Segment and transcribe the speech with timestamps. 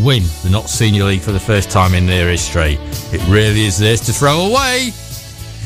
[0.00, 2.78] win the Notts Senior League for the first time in their history?
[3.12, 4.88] It really is theirs to throw away.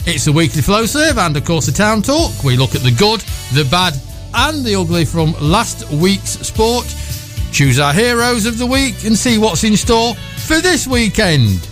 [0.04, 2.44] It's the weekly Flowserve and, of course, the town talk.
[2.44, 3.20] We look at the good,
[3.54, 3.94] the bad,
[4.34, 6.84] and the ugly from last week's sport.
[7.52, 11.66] Choose our heroes of the week and see what's in store for this weekend.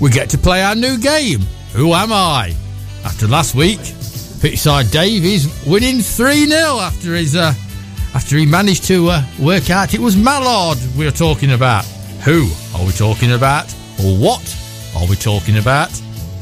[0.00, 1.40] We get to play our new game,
[1.72, 2.54] Who Am I?
[3.04, 3.80] After last week,
[4.40, 7.52] Pitchside Dave is winning 3 0 after his uh,
[8.14, 11.84] after he managed to uh, work out it was Mallard we are talking about.
[12.24, 13.72] Who are we talking about?
[14.04, 14.44] Or what
[14.96, 15.90] are we talking about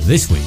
[0.01, 0.43] this week?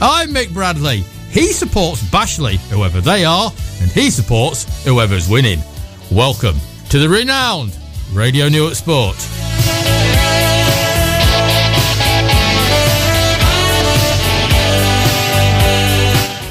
[0.00, 1.00] I'm Mick Bradley.
[1.30, 5.60] He supports Bashley, whoever they are, and he supports whoever's winning.
[6.10, 6.56] Welcome
[6.88, 7.76] to the renowned
[8.12, 9.16] Radio Newark Sport.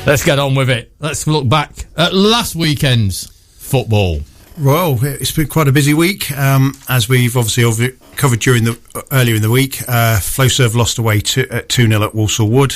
[0.06, 0.92] Let's get on with it.
[1.00, 3.26] Let's look back at last weekend's
[3.58, 4.20] football.
[4.60, 8.78] Well, it's been quite a busy week, um, as we've obviously over- covered during the
[9.12, 9.82] earlier in the week.
[9.82, 12.76] Uh, Flowserve lost away to, at two 0 at Walsall Wood.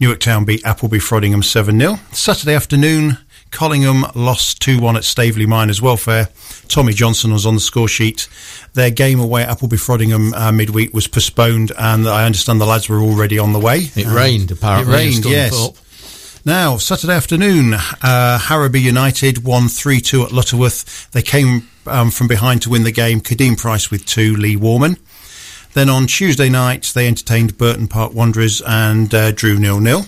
[0.00, 3.18] Newark Town beat Appleby Frodingham seven 0 Saturday afternoon,
[3.50, 6.28] Collingham lost two one at Staveley Miners Welfare.
[6.68, 8.26] Tommy Johnson was on the score sheet.
[8.74, 12.88] Their game away at Appleby Frodingham uh, midweek was postponed, and I understand the lads
[12.88, 13.90] were already on the way.
[13.94, 14.94] It um, rained apparently.
[14.94, 15.79] It rained, yes.
[16.44, 21.10] Now, Saturday afternoon, uh, Harrowby United won 3 2 at Lutterworth.
[21.10, 23.20] They came um, from behind to win the game.
[23.20, 24.96] Kadeem Price with two, Lee Warman.
[25.74, 30.06] Then on Tuesday night, they entertained Burton Park Wanderers and uh, drew nil nil.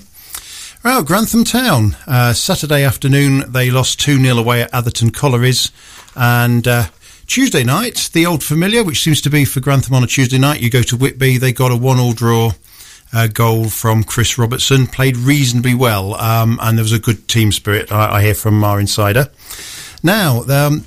[0.83, 5.71] Well, Grantham Town, uh, Saturday afternoon, they lost 2 0 away at Atherton Collieries.
[6.17, 6.85] And uh,
[7.27, 10.63] Tuesday night, the old familiar, which seems to be for Grantham on a Tuesday night,
[10.63, 12.53] you go to Whitby, they got a 1 all draw
[13.13, 14.87] uh, goal from Chris Robertson.
[14.87, 17.91] Played reasonably well, um, and there was a good team spirit.
[17.93, 19.29] I, I hear from our insider.
[20.03, 20.81] Now, um,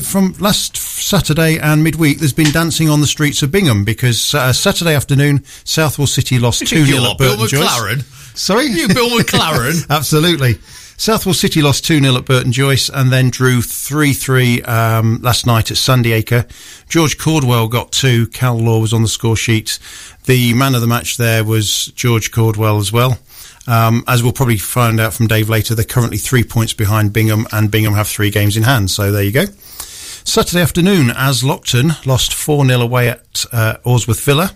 [0.00, 4.52] from last Saturday and midweek, there's been dancing on the streets of Bingham because uh,
[4.52, 7.68] Saturday afternoon, Southwell City lost 2 0 at Burton Bill Joyce.
[7.68, 8.36] McLaren?
[8.36, 8.66] Sorry?
[8.66, 9.88] You Bill McLaren?
[9.90, 10.58] Absolutely.
[10.96, 15.46] Southwell City lost 2 0 at Burton Joyce and then drew 3 3 um, last
[15.46, 16.48] night at Sandiacre.
[16.88, 18.26] George Cordwell got two.
[18.28, 19.78] Cal Law was on the score sheet.
[20.28, 23.18] The man of the match there was George Cordwell as well.
[23.66, 27.46] Um, as we'll probably find out from Dave later, they're currently three points behind Bingham,
[27.50, 28.90] and Bingham have three games in hand.
[28.90, 29.46] So there you go.
[29.46, 34.50] Saturday afternoon, as Lockton lost 4 0 away at uh, Awsworth Villa.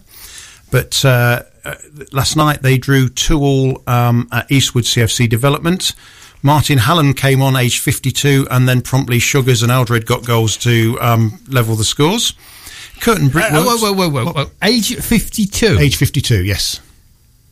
[0.71, 1.77] But uh, uh,
[2.13, 5.95] last night they drew 2 all um, at Eastwood CFC Development.
[6.43, 10.99] Martin Hallen came on age 52 and then promptly Sugars and Aldred got goals to
[11.01, 12.35] um, level the scores.
[13.03, 13.67] Curtin Brickworks.
[13.67, 14.51] Uh, whoa, whoa, whoa, whoa, whoa.
[14.63, 15.77] Age 52?
[15.79, 16.81] Age 52, yes.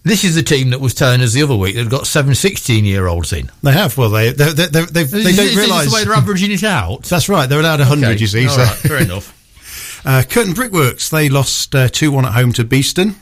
[0.04, 2.84] This is the team that was telling us the other week that got seven 16
[2.84, 3.50] year olds in.
[3.62, 3.98] They have.
[3.98, 5.90] Well, they they, they, they, they, they don't realise.
[5.90, 7.02] the way they're averaging it out?
[7.02, 7.46] That's right.
[7.46, 8.16] They're allowed 100, okay.
[8.18, 8.46] you see.
[8.46, 8.62] All so.
[8.62, 9.36] right, fair enough.
[10.02, 13.16] Uh, Curtin Brickworks, they lost uh, 2 1 at home to Beeston.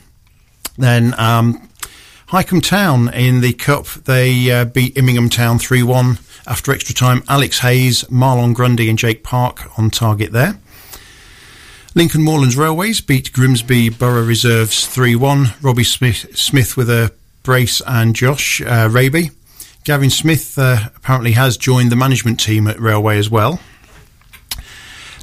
[0.76, 1.68] Then um,
[2.32, 7.24] Wycombe Town in the Cup, they uh, beat Immingham Town 3 1 after extra time.
[7.28, 10.60] Alex Hayes, Marlon Grundy, and Jake Park on target there.
[11.94, 15.46] Lincoln Moorlands Railways beat Grimsby Borough Reserves 3 1.
[15.62, 17.12] Robbie Smith, Smith with a
[17.42, 19.30] brace and Josh uh, Raby.
[19.84, 23.58] Gavin Smith uh, apparently has joined the management team at Railway as well.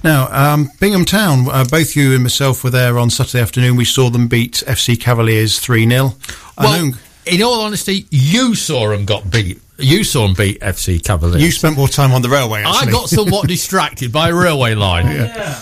[0.04, 3.76] Now, um, Bingham Town, uh, both you and myself were there on Saturday afternoon.
[3.76, 6.14] We saw them beat FC Cavaliers 3 0.
[6.58, 6.92] Well,
[7.26, 9.62] in all honesty, you saw them got beat.
[9.78, 11.42] You saw them beat FC Cavaliers.
[11.44, 12.90] You spent more time on the railway, actually.
[12.90, 15.08] I got somewhat distracted by a railway line.
[15.08, 15.62] yeah.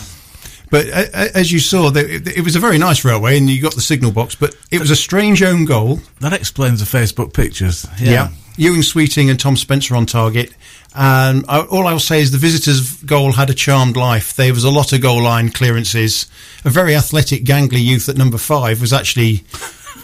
[0.74, 4.12] But as you saw, it was a very nice railway, and you got the signal
[4.12, 4.34] box.
[4.34, 6.00] But it was a strange own goal.
[6.20, 7.86] That explains the Facebook pictures.
[8.02, 8.12] Yeah.
[8.12, 8.30] yeah.
[8.58, 10.52] Ewan Sweeting and Tom Spencer on target.
[10.96, 14.36] And all I'll say is the visitors' goal had a charmed life.
[14.36, 16.26] There was a lot of goal line clearances.
[16.66, 19.44] A very athletic, gangly youth at number five was actually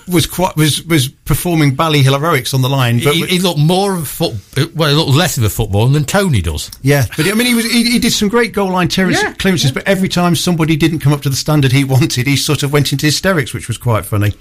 [0.09, 3.01] was quite was was performing Ballyhill heroics on the line.
[3.03, 5.89] But he, he looked more of a foot, well, he looked less of a footballer
[5.91, 6.69] than Tony does.
[6.81, 9.33] yeah, but I mean, he was he, he did some great goal line clearances, Yeah,
[9.33, 12.63] clearances but every time somebody didn't come up to the standard he wanted, he sort
[12.63, 14.33] of went into hysterics, which was quite funny.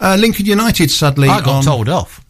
[0.00, 2.24] Uh, Lincoln United, sadly, I got on- told off.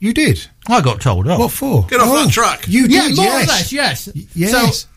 [0.00, 0.44] You did.
[0.68, 1.38] I got told off.
[1.38, 1.86] What for?
[1.86, 2.66] Get off that track.
[2.68, 3.16] You yeah, did.
[3.16, 3.44] more yes.
[3.44, 4.08] or less, yes.
[4.34, 4.80] Yes.
[4.82, 4.88] So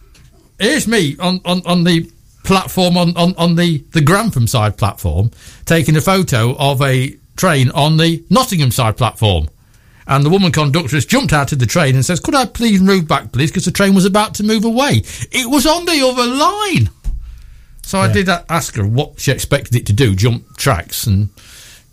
[0.59, 2.11] here's me on, on, on the
[2.47, 5.29] platform on, on, on the, the Grantham side platform
[5.65, 9.47] taking a photo of a train on the Nottingham side platform.
[10.07, 12.81] And the woman conductor has jumped out of the train and says, Could I please
[12.81, 13.51] move back, please?
[13.51, 15.03] Because the train was about to move away.
[15.31, 16.89] It was on the other line.
[17.83, 21.29] So I did ask her what she expected it to do, jump tracks, and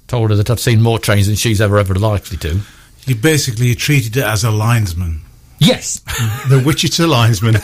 [0.08, 2.60] told her that I've seen more trains than she's ever, ever likely to.
[3.06, 5.23] You basically treated it as a linesman.
[5.64, 6.00] Yes,
[6.48, 7.54] the Wichita linesman.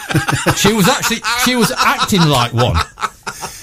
[0.57, 2.77] she was actually she was acting like one.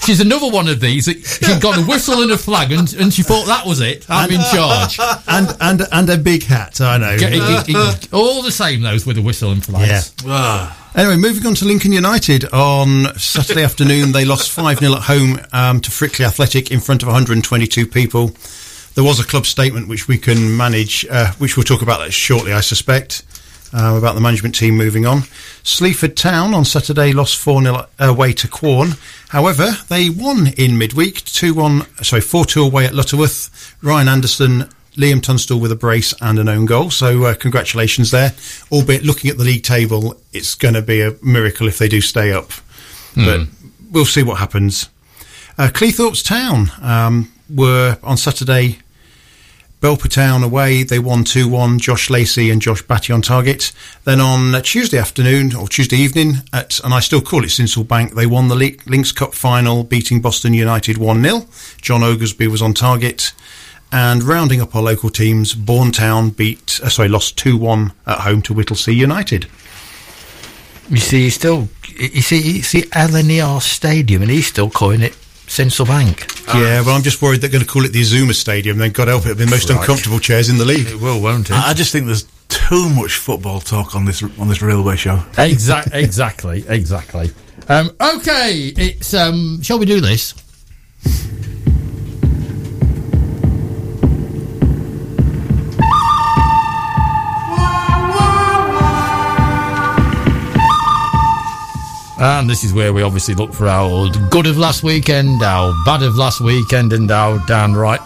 [0.04, 1.04] She's another one of these.
[1.04, 4.06] She'd got a whistle and a flag, and, and she thought that was it.
[4.08, 4.98] I'm in charge.
[5.28, 6.80] and and and a big hat.
[6.80, 7.18] I know.
[7.18, 7.68] Get- it- it-
[8.04, 10.12] it- all the same, those with a whistle and flags.
[10.26, 15.02] Ah, Anyway, moving on to Lincoln United on Saturday afternoon, they lost 5 0 at
[15.02, 18.32] home um, to Frickley Athletic in front of 122 people.
[18.94, 22.12] There was a club statement which we can manage, uh, which we'll talk about that
[22.12, 23.22] shortly, I suspect,
[23.72, 25.22] uh, about the management team moving on.
[25.62, 28.92] Sleaford Town on Saturday lost 4 0 away to Quorn.
[29.28, 33.76] However, they won in midweek 2 1, sorry, 4 2 away at Lutterworth.
[33.82, 36.90] Ryan Anderson Liam Tunstall with a brace and an own goal.
[36.90, 38.32] So uh, congratulations there.
[38.72, 42.00] Albeit looking at the league table, it's going to be a miracle if they do
[42.00, 42.50] stay up.
[43.24, 43.48] But
[43.90, 44.88] we'll see what happens.
[45.56, 48.78] Uh, Cleethorpes Town um, were on Saturday.
[49.80, 51.78] Belper Town away, they won 2 1.
[51.78, 53.72] Josh Lacey and Josh Batty on target.
[54.02, 58.14] Then on Tuesday afternoon, or Tuesday evening, at and I still call it Sincil Bank,
[58.14, 61.46] they won the Le- Lincs Cup final, beating Boston United 1 0.
[61.80, 63.32] John Oglesby was on target.
[63.90, 68.20] And rounding up our local teams, Bourne Town beat, uh, sorry, lost 2 1 at
[68.20, 69.46] home to Whittlesea United.
[70.90, 75.16] You see, he's still you see you see LNER Stadium, and he's still calling it
[75.48, 76.26] Sincil Bank.
[76.48, 78.78] yeah, well, I'm just worried they're going to call it the Azuma Stadium.
[78.78, 79.78] Then, God help it, it'll be the most Right.
[79.80, 80.86] uncomfortable chairs in the league.
[80.86, 81.54] It will, won't it?
[81.54, 85.22] I I just think there's too much football talk on this on this railway show.
[85.36, 87.30] Exactly, exactly, exactly.
[87.68, 90.34] Um, okay, it's um, shall we do this?
[102.20, 106.02] And this is where we obviously look for our good of last weekend, our bad
[106.02, 108.00] of last weekend, and our downright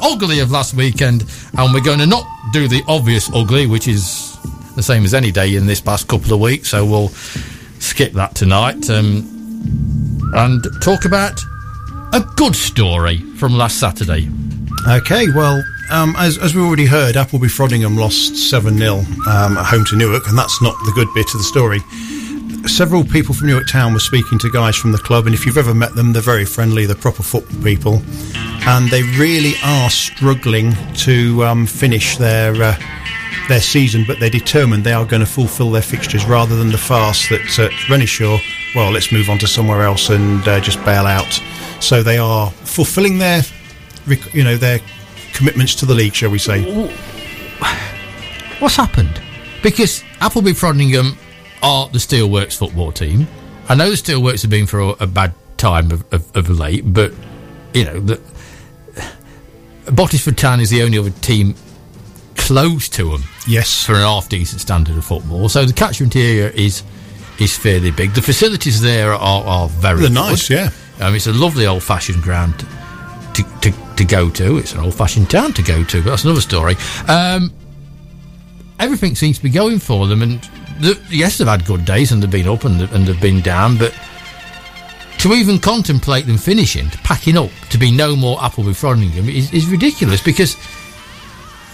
[0.00, 1.24] ugly of last weekend.
[1.58, 4.38] And we're going to not do the obvious ugly, which is
[4.76, 6.68] the same as any day in this past couple of weeks.
[6.68, 7.08] So we'll
[7.80, 9.26] skip that tonight um,
[10.34, 11.40] and talk about
[12.12, 14.28] a good story from last Saturday.
[14.88, 15.60] Okay, well,
[15.90, 18.98] um, as, as we already heard, Appleby Frodingham lost 7 0
[19.28, 21.80] um, at home to Newark, and that's not the good bit of the story.
[22.66, 25.56] Several people from Newark Town were speaking to guys from the club, and if you've
[25.56, 28.02] ever met them, they're very friendly, they're proper football people,
[28.66, 32.54] and they really are struggling to um, finish their.
[32.62, 32.76] Uh,
[33.48, 36.78] their season, but they're determined they are going to fulfil their fixtures rather than the
[36.78, 38.40] farce that uh, Renishaw,
[38.74, 41.40] well, let's move on to somewhere else and uh, just bail out.
[41.80, 43.42] So they are fulfilling their,
[44.32, 44.80] you know, their
[45.32, 46.64] commitments to the league, shall we say?
[48.58, 49.22] What's happened?
[49.62, 51.16] Because Appleby Frodingham
[51.66, 53.26] are the Steelworks football team.
[53.68, 56.84] I know the Steelworks have been for a, a bad time of, of, of late,
[56.92, 57.12] but
[57.74, 58.20] you know the
[59.86, 61.54] Bottesford Town is the only other team
[62.36, 63.84] close to them Yes.
[63.84, 65.48] for an half decent standard of football.
[65.48, 66.82] So the catchment area is
[67.38, 68.14] is fairly big.
[68.14, 70.14] The facilities there are, are very They're good.
[70.14, 70.70] nice, yeah.
[71.00, 72.58] Um, it's a lovely old fashioned ground
[73.34, 74.56] to, to, to go to.
[74.56, 76.76] It's an old fashioned town to go to, but that's another story.
[77.08, 77.52] Um,
[78.80, 80.40] everything seems to be going for them, and
[80.80, 83.76] the, yes, they've had good days and they've been up and, and they've been down,
[83.78, 83.94] but
[85.18, 89.52] to even contemplate them finishing, to packing up, to be no more Appleby Frodingham is,
[89.52, 90.56] is ridiculous because.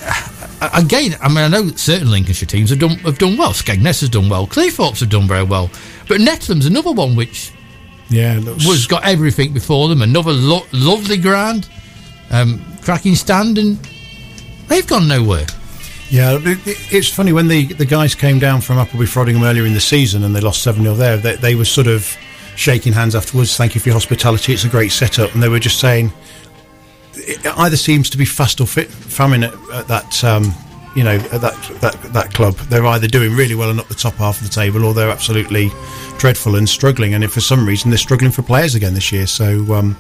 [0.04, 3.50] uh, Again, I mean, I know that certain Lincolnshire teams have done have done well.
[3.52, 4.47] Skegness has done well.
[4.47, 5.68] Cleethorpes have done very well,
[6.06, 7.50] but Nettleham's another one which
[8.09, 10.02] Yeah, looks, was got everything before them.
[10.02, 11.68] Another lo- lovely ground,
[12.30, 13.76] um, cracking stand, and
[14.68, 15.47] they've gone nowhere.
[16.12, 16.38] Yeah.
[16.40, 19.73] it- it- It's funny when the, the guys came down from Appleby Frodingham earlier in
[19.75, 22.16] the season and they lost 7 0 there, they, they were sort of
[22.54, 23.57] shaking hands afterwards.
[23.57, 24.52] Thank you for your hospitality.
[24.52, 25.33] It's a great setup.
[25.35, 26.12] And they were just saying,
[27.14, 30.54] it either seems to be fast or fit famine at, at that um,
[30.95, 32.54] you know at that, that that club.
[32.71, 35.11] They're either doing really well and up the top half of the table, or they're
[35.11, 35.71] absolutely
[36.19, 37.12] dreadful and struggling.
[37.14, 39.97] And if for some reason they're struggling for players again this year, so um,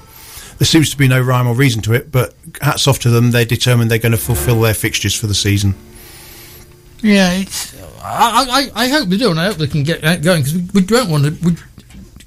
[0.58, 2.10] there seems to be no rhyme or reason to it.
[2.10, 5.34] But hats off to them; they're determined they're going to fulfil their fixtures for the
[5.34, 5.74] season.
[7.02, 10.22] Yeah, it's, I, I, I hope they do, and I hope they can get that
[10.22, 11.30] going because we, we don't want to.
[11.44, 11.52] We,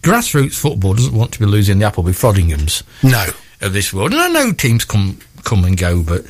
[0.02, 3.26] grassroots football doesn't want to be losing the Appleby Frodinghams No,
[3.62, 6.26] of this world, and I know teams come come and go, but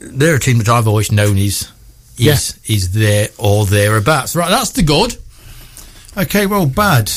[0.00, 1.70] they're a team that I've always known is
[2.18, 4.34] is is there or thereabouts.
[4.36, 5.16] Right, that's the good.
[6.16, 7.10] Okay, well, bad.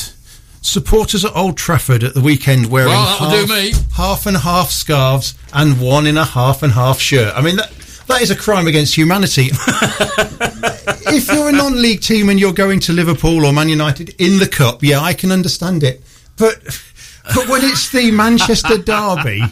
[0.62, 3.72] Supporters at Old Trafford at the weekend wearing Well, half, do me.
[3.94, 7.32] half and half scarves and one in a half and half shirt.
[7.36, 7.70] I mean, that,
[8.06, 9.48] that is a crime against humanity.
[11.08, 14.48] if you're a non-league team and you're going to Liverpool or Man United in the
[14.48, 16.02] cup, yeah, I can understand it.
[16.36, 16.62] But
[17.34, 19.42] but when it's the Manchester derby,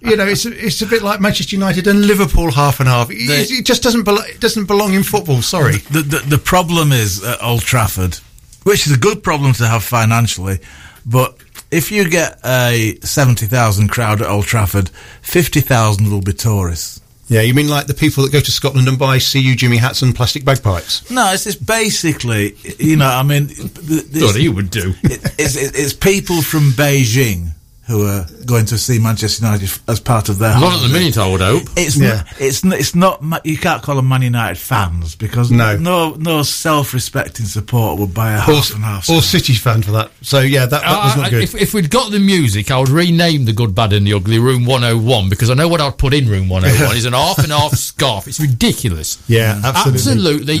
[0.00, 3.10] you know, it's a, it's a bit like Manchester United and Liverpool half and half.
[3.10, 5.42] It, it just doesn't belo- it doesn't belong in football.
[5.42, 5.78] Sorry.
[5.78, 8.18] The, the the problem is at Old Trafford,
[8.64, 10.58] which is a good problem to have financially,
[11.06, 11.36] but
[11.70, 14.88] if you get a seventy thousand crowd at Old Trafford,
[15.22, 17.01] fifty thousand will be tourists.
[17.32, 20.02] Yeah, you mean like the people that go to Scotland and buy CU Jimmy hats
[20.02, 21.10] and plastic bagpipes?
[21.10, 24.94] No, it's just basically, you know, I mean, this- What he would do.
[25.02, 27.52] it, it's, it's people from Beijing
[27.88, 30.58] who are going to see Manchester United as part of their.
[30.58, 31.64] Not at the minute, I would hope.
[31.76, 32.08] It's Yeah.
[32.16, 35.76] not, it's n- it's not Ma- you can't call them Man United fans because No.
[35.76, 39.08] no no self-respecting supporter would buy a Or, half and half.
[39.10, 39.24] or stand.
[39.24, 40.12] City fan for that.
[40.22, 41.42] So yeah, that, that was Uh, not good.
[41.42, 44.38] If, if we'd got the music, I would rename the good, bad, and the ugly
[44.38, 47.50] Room 101 because I know what I'd put in Room 101 is an half and
[47.52, 48.28] half scarf.
[48.28, 49.18] It's ridiculous.
[49.26, 49.92] yeah, absolutely.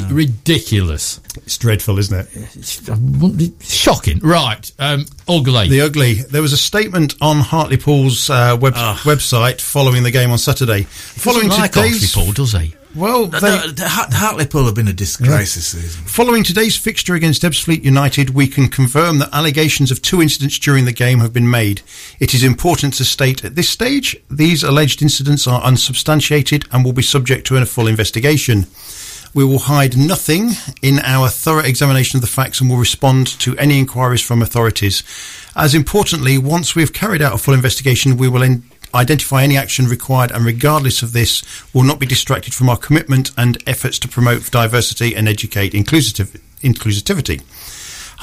[0.12, 1.20] ridiculous.
[1.36, 2.28] It's dreadful, isn't it?
[2.54, 2.96] It's, I
[3.62, 4.18] shocking.
[4.18, 4.70] Right.
[4.78, 5.68] Um, ugly.
[5.68, 6.14] The ugly.
[6.14, 10.82] There was a statement on Hartlepool's uh, web, website following the game on Saturday.
[10.84, 12.74] Following Doesn't like today's Hartlepool, does he?
[12.94, 16.04] well, they, the- the Hart- Hartlepool have been a disgrace this season.
[16.04, 20.84] Following today's fixture against Ebbsfleet United, we can confirm that allegations of two incidents during
[20.84, 21.80] the game have been made.
[22.20, 26.92] It is important to state at this stage these alleged incidents are unsubstantiated and will
[26.92, 28.66] be subject to a full investigation.
[29.34, 30.50] We will hide nothing
[30.82, 35.02] in our thorough examination of the facts and will respond to any inquiries from authorities.
[35.54, 38.62] As importantly, once we have carried out a full investigation, we will en-
[38.94, 41.42] identify any action required and regardless of this
[41.74, 47.42] will not be distracted from our commitment and efforts to promote diversity and educate inclusivity.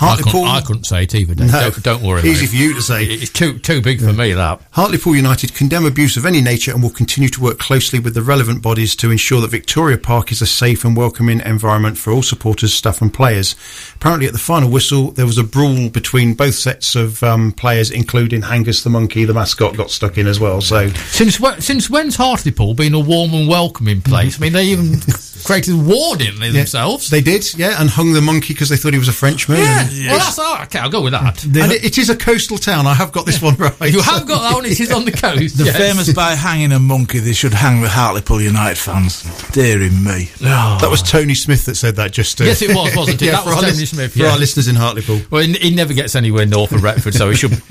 [0.02, 1.36] I couldn't, Hartlepool, I couldn't say it either.
[1.36, 1.48] No.
[1.48, 2.22] Don't, don't worry.
[2.24, 3.04] Easy for you to say.
[3.04, 4.34] It's too too big for me.
[4.34, 4.62] That.
[4.72, 8.22] Hartlepool United condemn abuse of any nature and will continue to work closely with the
[8.22, 12.24] relevant bodies to ensure that Victoria Park is a safe and welcoming environment for all
[12.24, 13.56] supporters, staff, and players.
[13.96, 17.92] Apparently, at the final whistle, there was a brawl between both sets of um, players,
[17.92, 20.62] including H'Angus the monkey, the mascot, got stuck in as well.
[20.62, 24.40] So, Since when, since when's Hartlepool been a warm and welcoming place?
[24.40, 24.86] I mean, they even
[25.44, 27.10] created a ward in there themselves.
[27.10, 29.58] they did, yeah, and hung the monkey because they thought he was a Frenchman.
[29.60, 29.82] yeah.
[29.88, 30.64] And, Well, that's all right.
[30.68, 31.44] Okay, I'll go with that.
[31.44, 32.88] and it, it is a coastal town.
[32.88, 33.74] I have got this one right.
[33.92, 34.66] You have got that one.
[34.66, 35.58] It is on the coast.
[35.58, 35.78] The yes.
[35.78, 39.24] famous by hanging a monkey, they should hang the Hartlepool United fans.
[39.52, 40.30] Deary me.
[40.42, 40.78] Oh.
[40.82, 42.12] That was Tony Smith that said that.
[42.12, 43.26] Just to, Yes, it was, wasn't it?
[43.28, 44.32] yeah, That for was our Tony lis- Smith, For yeah.
[44.32, 45.22] our listeners in Hartlepool.
[45.30, 47.62] Well, he, he never gets anywhere north of Retford, so he should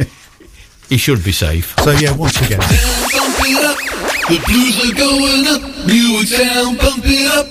[0.88, 1.74] he should be safe.
[1.80, 2.60] So yeah, once again.
[4.28, 4.44] Pump it up.
[4.44, 5.62] The blues are going up.
[5.86, 7.46] Newark Sound, pump it up.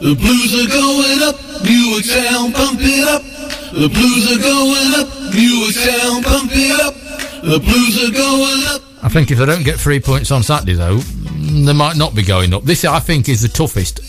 [0.00, 1.36] The blues are going up.
[1.62, 3.22] Newark Sound, pump it up.
[3.72, 5.08] The blues are going up.
[5.34, 6.94] Newark Sound, pump it up.
[7.42, 8.82] The blues are going up.
[9.02, 12.14] I think if they don't get three points on Saturday, though, mm, they might not
[12.14, 12.62] be going up.
[12.62, 14.00] This, I think, is the toughest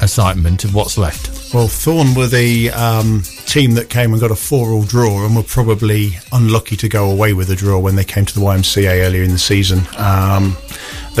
[0.00, 1.54] assignment of what's left.
[1.54, 5.42] Well, Thorne were the um, team that came and got a four-all draw, and were
[5.42, 9.22] probably unlucky to go away with a draw when they came to the YMCA earlier
[9.22, 9.80] in the season.
[9.96, 10.56] Um,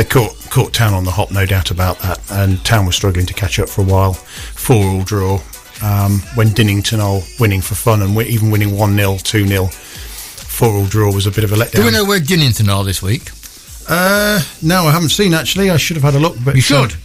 [0.00, 3.26] they caught caught Town on the hop, no doubt about that, and Town was struggling
[3.26, 4.14] to catch up for a while.
[4.14, 5.34] Four-all draw
[5.82, 10.86] um, when Dinnington are winning for fun and even winning one 0 two 0 Four-all
[10.86, 11.72] draw was a bit of a letdown.
[11.72, 13.28] Do we know where Dinnington are this week?
[13.88, 15.68] Uh, no, I haven't seen actually.
[15.70, 16.92] I should have had a look, but You should.
[16.92, 16.96] uh,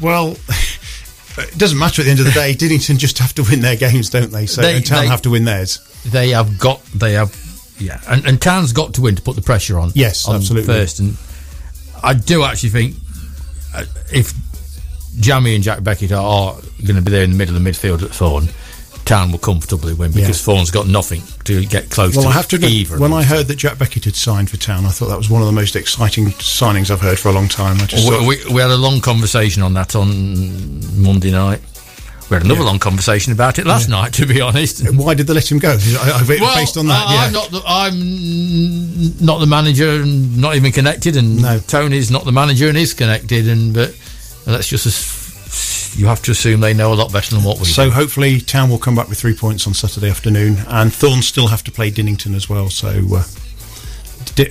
[0.00, 0.30] well,
[1.38, 2.54] it doesn't matter at the end of the day.
[2.54, 4.46] Dinnington just have to win their games, don't they?
[4.46, 5.78] So They- and Town they- have to win theirs.
[6.04, 6.82] They have got.
[6.86, 7.36] They have.
[7.78, 9.92] Yeah, and, and Town's got to win to put the pressure on.
[9.94, 10.66] Yes, on absolutely.
[10.74, 11.16] First, and
[12.02, 12.96] I do actually think
[13.74, 14.32] uh, if
[15.18, 16.54] Jamie and Jack Beckett are,
[16.84, 18.48] going to be there in the middle of the midfield at Thorne,
[19.04, 20.54] Town will comfortably win because Yeah.
[20.54, 22.30] Thorne's got nothing to get close Well, to.
[22.30, 23.12] I have to admit, when.
[23.12, 25.46] I heard that Jack Beckett had signed for Town, I thought that was one of
[25.46, 27.80] the most exciting signings I've heard for a long time.
[27.80, 31.60] I just thought, we, we, we had a long conversation on that on Monday night.
[32.30, 34.88] We had another long conversation about it last night, to be honest.
[34.94, 35.70] why did they let him go?
[35.72, 37.20] I, I, based on that, I, yeah.
[37.22, 41.58] I'm not the, I'm not the manager and not even connected, and No.
[41.58, 43.96] Tony's not the manager and is connected, and but
[44.46, 47.64] let's just as, you have to assume they know a lot better than what we.
[47.64, 47.70] do.
[47.70, 51.48] so hopefully Town will come back with three points on Saturday afternoon, and Thorne still
[51.48, 52.70] have to play Dinnington as well.
[52.70, 53.22] So uh,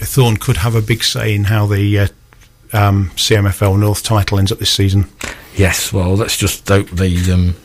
[0.04, 2.08] Thorne could have a big say in how the uh,
[2.74, 5.08] um, CMFL North title ends up this season.
[5.56, 7.56] Yes, well, let's just hope they um,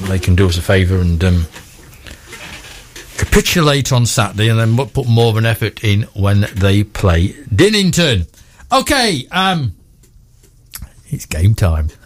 [0.00, 1.46] they can do us a favour and um,
[3.18, 8.26] capitulate on Saturday, and then put more of an effort in when they play Dinnington.
[8.72, 9.74] Okay, um,
[11.06, 11.88] it's game time.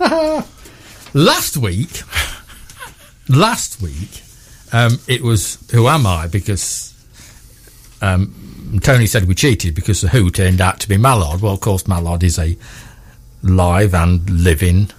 [1.14, 2.02] last week,
[3.28, 4.22] last week,
[4.72, 6.92] um, it was who am I because
[8.02, 11.40] um, Tony said we cheated because the Who turned out to be Mallard.
[11.40, 12.56] Well, of course, Mallard is a
[13.42, 14.90] live and living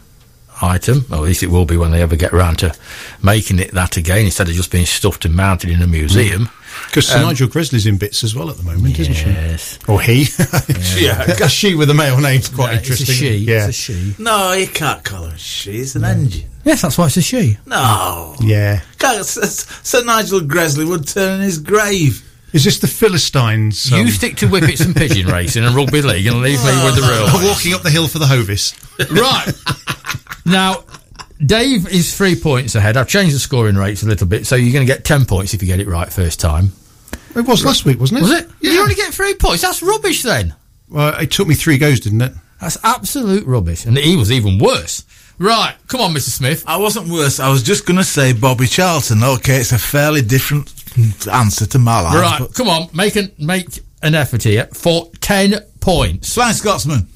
[0.62, 2.74] item, or at least it will be when they ever get around to
[3.24, 6.50] making it that again, instead of just being stuffed and mounted in a museum.
[6.88, 9.26] Because Sir Nigel Gresley's in bits as well at the moment, isn't she?
[9.26, 9.80] Yes.
[9.88, 10.28] Or he?
[11.04, 13.04] yeah, a she with a male name's quite Yeah, interesting.
[13.10, 13.38] It's a she.
[13.38, 14.16] Yeah, It's a she.
[14.20, 15.78] No, you can't call her a she.
[15.80, 16.50] It's an engine.
[16.64, 17.58] Yes, that's why it's a she.
[17.66, 18.36] No.
[18.42, 18.82] yeah.
[19.00, 22.24] Can't- S- S- Sir Nigel Grizzly would turn in his grave.
[22.54, 23.92] Is this the Philistines?
[23.92, 26.96] um, you stick to whippets and pigeon racing and rugby league and leave me with
[26.96, 27.02] the
[27.42, 27.50] real.
[27.50, 28.74] walking up the hill for the Hovis?
[29.12, 29.52] right.
[30.48, 30.84] Now,
[31.46, 32.98] Dave is three points ahead.
[32.98, 35.54] I've changed the scoring rates a little bit, so you're going to get 10 points
[35.54, 36.72] if you get it right first time.
[37.36, 38.24] It was last week, wasn't it?
[38.24, 38.50] Was it?
[38.62, 38.72] Yeah.
[38.72, 39.62] You only get three points.
[39.62, 40.56] That's rubbish then.
[40.90, 42.34] Well, it took me three goes, didn't it?
[42.60, 43.86] That's absolute rubbish.
[43.86, 45.04] And he was even worse.
[45.38, 45.76] Right.
[45.88, 46.30] Come on, Mr.
[46.30, 46.64] Smith.
[46.66, 47.40] I wasn't worse.
[47.40, 49.24] I was just going to say Bobby Charlton.
[49.24, 50.74] Okay, it's a fairly different
[51.32, 52.16] answer to my life.
[52.16, 52.40] Right.
[52.40, 52.90] but- Come on.
[52.96, 53.68] Make an, make
[54.02, 56.34] an effort here for 10 points.
[56.34, 57.08] Flying Scotsman.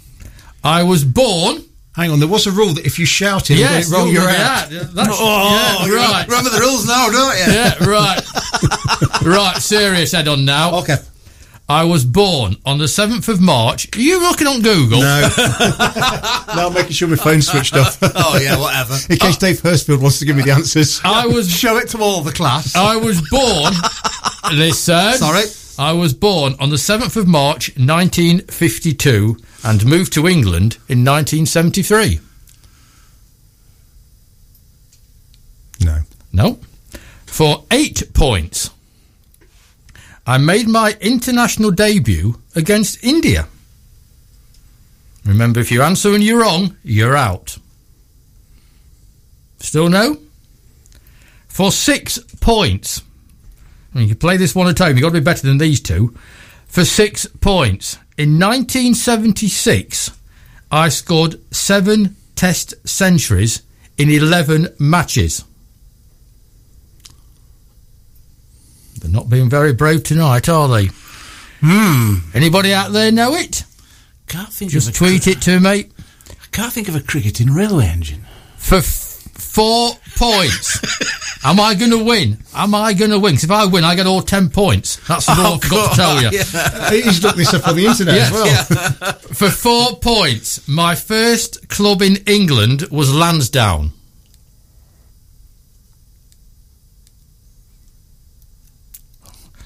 [0.63, 1.63] I was born.
[1.95, 4.13] Hang on, there was a rule that if you shouted Yes, and got it wrong,
[4.13, 4.71] you're out.
[4.71, 6.25] yeah, that's- Oh, yeah, right.
[6.27, 7.53] Remember the rules now, don't you?
[7.53, 9.21] Yeah, right.
[9.25, 10.79] right, serious head on now.
[10.79, 10.95] Okay.
[11.67, 13.95] I was born on the 7th of March.
[13.95, 14.99] Are you looking on Google?
[14.99, 15.21] No.
[16.55, 17.97] no, I'm making sure my phone's switched off.
[18.01, 18.95] Oh, yeah, whatever.
[19.09, 20.99] In case Dave Hurstfield wants to give me the answers.
[21.03, 22.75] I was Show it to all the class.
[22.75, 23.73] I was born
[24.53, 25.13] listen.
[25.13, 25.43] Sorry.
[25.79, 32.19] I was born on the 7th of March 1952 and moved to England in 1973.
[35.81, 35.99] No.
[36.33, 36.59] No.
[37.25, 38.71] For 8 points.
[40.25, 43.47] I made my international debut against India.
[45.25, 47.57] Remember, if you answer and you're wrong, you're out.
[49.59, 50.17] Still no?
[51.47, 53.01] For six points.
[53.93, 55.81] I mean, you play this one at home, you've got to be better than these
[55.81, 56.15] two.
[56.67, 57.97] For six points.
[58.17, 60.11] In 1976,
[60.71, 63.61] I scored seven test centuries
[63.97, 65.43] in 11 matches.
[68.99, 70.89] They're not being very brave tonight, are they?
[71.61, 72.15] Hmm.
[72.33, 73.63] Anybody out there know it?
[74.27, 75.69] Can't think Just of a tweet it to me.
[76.29, 78.25] I Can't think of a cricketing railway engine.
[78.57, 78.85] for f-
[79.33, 80.79] four points.
[81.43, 82.37] Am I going to win?
[82.53, 83.33] Am I going to win?
[83.33, 84.97] Because if I win, I get all ten points.
[85.07, 87.01] That's what all oh, I forgot to tell you.
[87.01, 89.13] He's looked this up on the internet Yes, as well.
[89.13, 93.91] For four points, my first club in England was Lansdowne.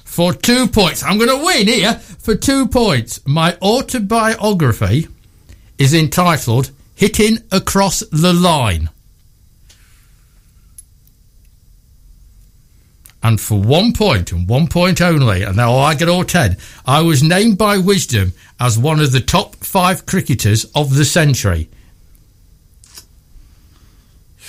[0.04, 1.92] For two points, I'm going to win here.
[1.94, 5.08] For two points, my autobiography
[5.76, 8.88] is entitled Hitting Across the Line.
[13.26, 17.00] And for one point and one point only, and now I get all ten, I
[17.02, 21.68] was named by Wisden as one of the top five cricketers of the century.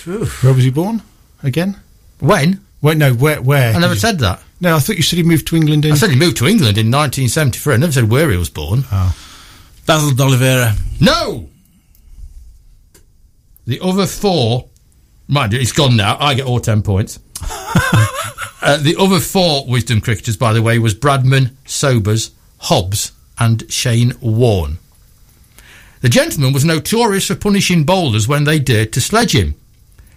[0.06, 1.02] Where was he born?
[1.42, 1.78] Again?
[2.20, 2.64] When?
[2.84, 3.42] Wait, no, where?
[3.42, 4.44] where I never Did you- said that.
[4.62, 5.94] No, I thought you said he moved to England in.
[5.94, 7.74] I said he moved to England in 1973.
[7.74, 8.86] I never said where he was born.
[8.92, 9.16] Oh.
[9.88, 10.76] Basil D'Oliveira.
[11.02, 11.50] No!
[13.66, 14.68] The other four,
[15.28, 16.18] mind you, it's gone now.
[16.20, 17.18] I get all 10 points.
[18.62, 24.14] uh, the other four Wisden cricketers, by the way, was Bradman, Sobers, Hobbs, and Shane
[24.20, 24.80] Warne.
[26.02, 29.56] The gentleman was notorious for punishing bowlers when they dared to sledge him.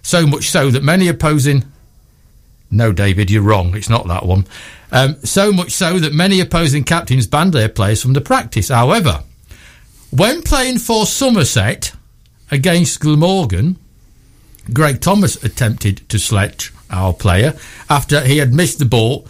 [0.03, 1.64] So much so that many opposing.
[2.70, 3.77] No, David, you're wrong.
[3.77, 4.46] It's not that one.
[4.92, 8.68] Um, so much so that many opposing captains banned their players from the practice.
[8.68, 9.23] However,
[10.11, 11.92] when playing for Somerset
[12.51, 13.77] against Glamorgan,
[14.73, 17.55] Greg Thomas attempted to sledge our player
[17.88, 19.26] after he had missed the ball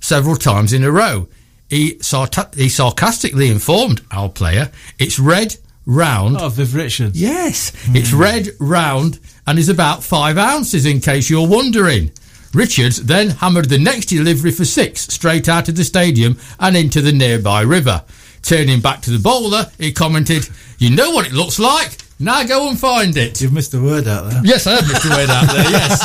[0.00, 1.28] several times in a row.
[1.68, 7.20] He, sarta- he sarcastically informed our player, it's red, round, Oh, Viv Richards.
[7.20, 7.96] Yes, hmm.
[7.96, 12.12] it's red, round, and is about five ounces, in case you're wondering.
[12.54, 17.00] Richards then hammered the next delivery for six straight out of the stadium and into
[17.00, 18.02] the nearby river.
[18.42, 21.98] Turning back to the bowler, he commented, You know what it looks like?
[22.18, 23.40] Now go and find it.
[23.42, 24.40] You've missed a word out there.
[24.44, 25.10] Yes, I have Mr.
[25.10, 26.02] word out there, yes.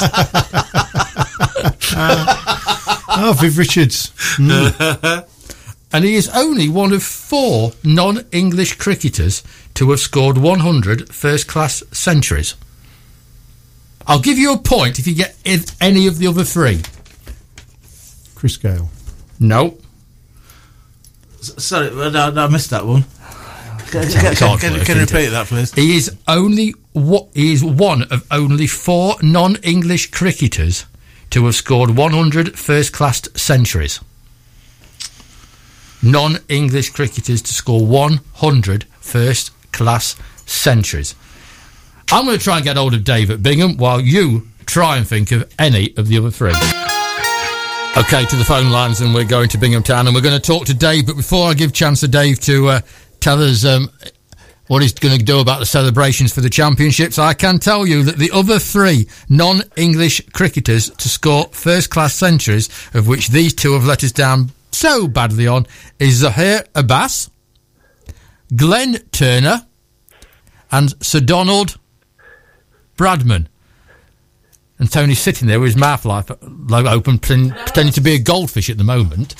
[1.93, 4.11] Oh, Viv Richards.
[4.37, 4.67] Hmm.
[5.93, 9.41] and he is only one of four non-English cricketers
[9.75, 12.55] to have scored 100 first-class centuries.
[14.05, 15.35] I'll give you a point if you get
[15.79, 16.81] any of the other three.
[18.35, 18.89] Chris Gayle.
[19.39, 19.77] No.
[21.39, 23.05] S- Sorry, I, I missed that one.
[23.91, 25.73] Can, It's can, can, can you repeat that, please?
[25.73, 30.85] He is only what he is one of only four non-English cricketers
[31.31, 33.99] to have scored 100 first-class centuries.
[36.01, 41.13] Non-English cricketers to score 100 first-class centuries.
[42.13, 45.05] I'm going to try and get hold of Dave at Bingham while you try and
[45.05, 46.53] think of any of the other three.
[47.97, 50.45] Okay, to the phone lines, and we're going to Bingham Town, and we're going to
[50.45, 51.07] talk to Dave.
[51.07, 52.81] But before I give chance to Dave to uh,
[53.21, 53.89] tell us um,
[54.67, 58.03] what he's going to do about the celebrations for the championships, I can tell you
[58.03, 63.85] that the other three non-English cricketers to score first-class centuries, of which these two have
[63.85, 65.67] let us down so badly on,
[65.99, 67.29] is Zaheer Abbas,
[68.55, 69.67] Glenn Turner,
[70.71, 71.77] and Sir Donald
[72.97, 73.47] Bradman.
[74.81, 76.27] And Tony's sitting there with his mouth like,
[76.67, 79.35] like open, pretend- pretending to be a goldfish at the moment.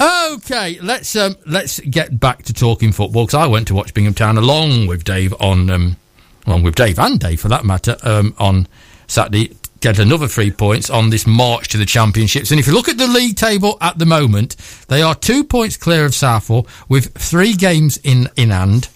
[0.00, 4.14] Okay, let's um, let's get back to talking football because I went to watch Bingham
[4.14, 5.96] Town along with Dave on, um,
[6.46, 8.66] along with Dave and Dave for that matter, um, on
[9.06, 9.54] Saturday.
[9.80, 12.50] Get another three points on this march to the championships.
[12.50, 14.56] And if you look at the league table at the moment,
[14.88, 18.88] they are two points clear of Southwell with three games in in hand.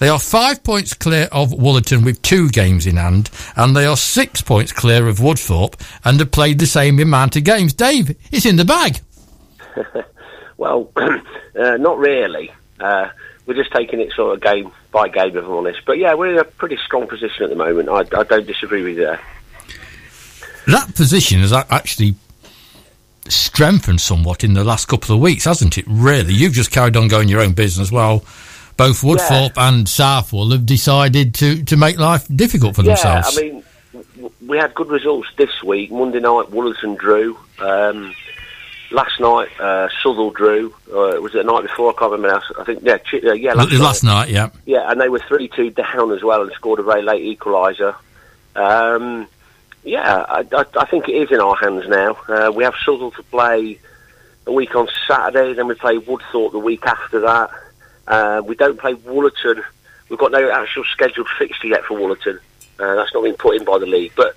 [0.00, 3.96] They are five points clear of Woolerton with two games in hand, and they are
[3.96, 7.74] six points clear of Woodthorpe and have played the same amount of games.
[7.74, 9.00] Dave, it's in the bag.
[10.60, 12.52] Well, uh, not really.
[12.78, 13.08] Uh,
[13.46, 15.80] we're just taking it sort of game by game, if I'm honest.
[15.86, 17.88] But yeah, we're in a pretty strong position at the moment.
[17.88, 19.20] I, I don't disagree with you there.
[20.66, 22.14] That position has actually
[23.26, 25.86] strengthened somewhat in the last couple of weeks, hasn't it?
[25.88, 27.90] Really, you've just carried on going your own business.
[27.90, 28.22] Well,
[28.80, 33.38] both Woodthorpe and Southwell have decided to, to make life difficult for Yeah, themselves.
[33.38, 35.90] I mean, w- we had good results this week.
[35.90, 37.38] Monday night, Woolerton drew.
[37.58, 38.14] Um,
[38.90, 40.74] last night, uh, Southwell drew.
[40.88, 41.90] Uh, was it the night before?
[41.94, 42.42] I can't remember.
[42.56, 42.60] now.
[42.60, 44.50] I think yeah, Chi- uh, yeah, last, last night, yeah.
[44.64, 47.94] Yeah, and they were three two down as well and scored a very late equaliser.
[48.56, 49.26] Um,
[49.84, 52.16] yeah, I, I, I think it is in our hands now.
[52.28, 53.78] Uh, we have Southwell to play
[54.46, 57.50] a week on Saturday, then we play Woodthorpe the week after that.
[58.06, 59.62] Uh, we don't play Woolerton.
[60.08, 62.38] We've got no actual scheduled fixture yet for Woolerton.
[62.78, 64.12] Uh, that's not been put in by the league.
[64.16, 64.34] But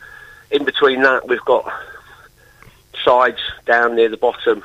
[0.52, 1.72] in between that, we've got
[3.04, 4.64] sides down near the bottom,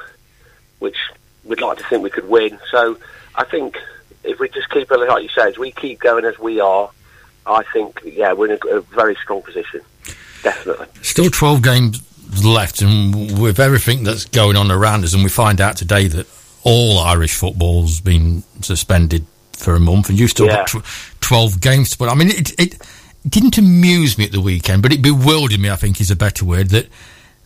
[0.78, 0.96] which
[1.44, 2.58] we'd like to think we could win.
[2.70, 2.98] So
[3.34, 3.78] I think
[4.24, 6.90] if we just keep like you say, as we keep going as we are,
[7.46, 9.80] I think yeah, we're in a, a very strong position.
[10.42, 10.86] Definitely.
[11.02, 15.60] Still 12 games left, and with everything that's going on around us, and we find
[15.60, 16.26] out today that
[16.68, 20.84] all Irish football's been suspended for a month, and you've still got tw-
[21.20, 22.08] 12 games to put.
[22.08, 22.76] I mean, it, it
[23.28, 26.44] didn't amuse me at the weekend, but it bewildered me, I think is a better
[26.44, 26.86] word, that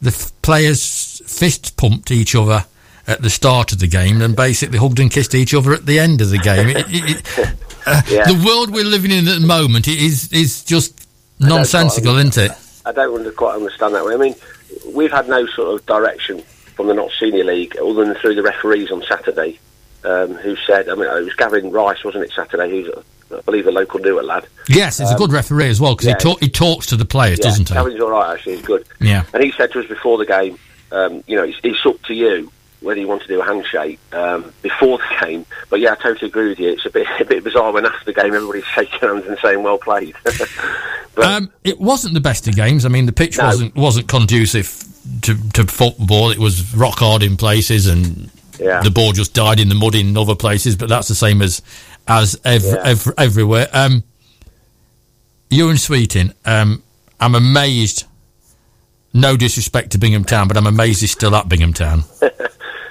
[0.00, 2.66] the f- players fist pumped each other
[3.06, 5.98] at the start of the game and basically hugged and kissed each other at the
[5.98, 6.68] end of the game.
[6.68, 7.38] It, it,
[7.87, 8.24] uh, Yeah.
[8.24, 11.06] The world we're living in at the moment is, is just
[11.40, 12.52] nonsensical, isn't it?
[12.85, 14.14] I don't quite understand that way.
[14.14, 14.35] I mean,
[14.92, 16.42] we've had no sort of direction
[16.74, 19.58] from the Notts Senior League other than through the referees on Saturday,
[20.04, 22.90] um, who said, I mean, it was Gavin Rice, wasn't it, Saturday, who's,
[23.37, 24.46] I believe, a local Newark lad.
[24.68, 26.16] Yes, he's a good referee as well because Um, yeah.
[26.18, 27.74] he, talk, he talks to the players, Yeah, doesn't he?
[27.74, 28.87] Gavin's all right, actually, he's good.
[29.00, 29.24] Yeah.
[29.32, 30.58] And he said to us before the game,
[30.90, 32.50] um, you know, it's, it's up to you
[32.83, 35.47] whether you want to do a handshake um, before the game.
[35.71, 36.71] But yeah, I totally agree with you.
[36.71, 39.62] It's a bit a bit bizarre when after the game everybody's shaking hands and saying
[39.62, 40.14] well played.
[41.14, 42.85] but Um, it wasn't the best of games.
[42.85, 43.47] I mean, the pitch No.
[43.47, 44.85] wasn't wasn't conducive
[45.23, 46.31] to, to football.
[46.31, 48.83] It was rock hard in places, and Yeah.
[48.83, 50.77] the ball just died in the mud in other places.
[50.77, 51.62] But that's the same as
[52.09, 52.83] as ev- Yeah.
[52.85, 53.68] ev- everywhere.
[53.73, 54.03] Um,
[55.51, 56.83] Ewan Sweeting, um,
[57.21, 58.05] I'm amazed.
[59.14, 62.05] No disrespect to Bingham Town, but I'm amazed he's still at Bingham Town.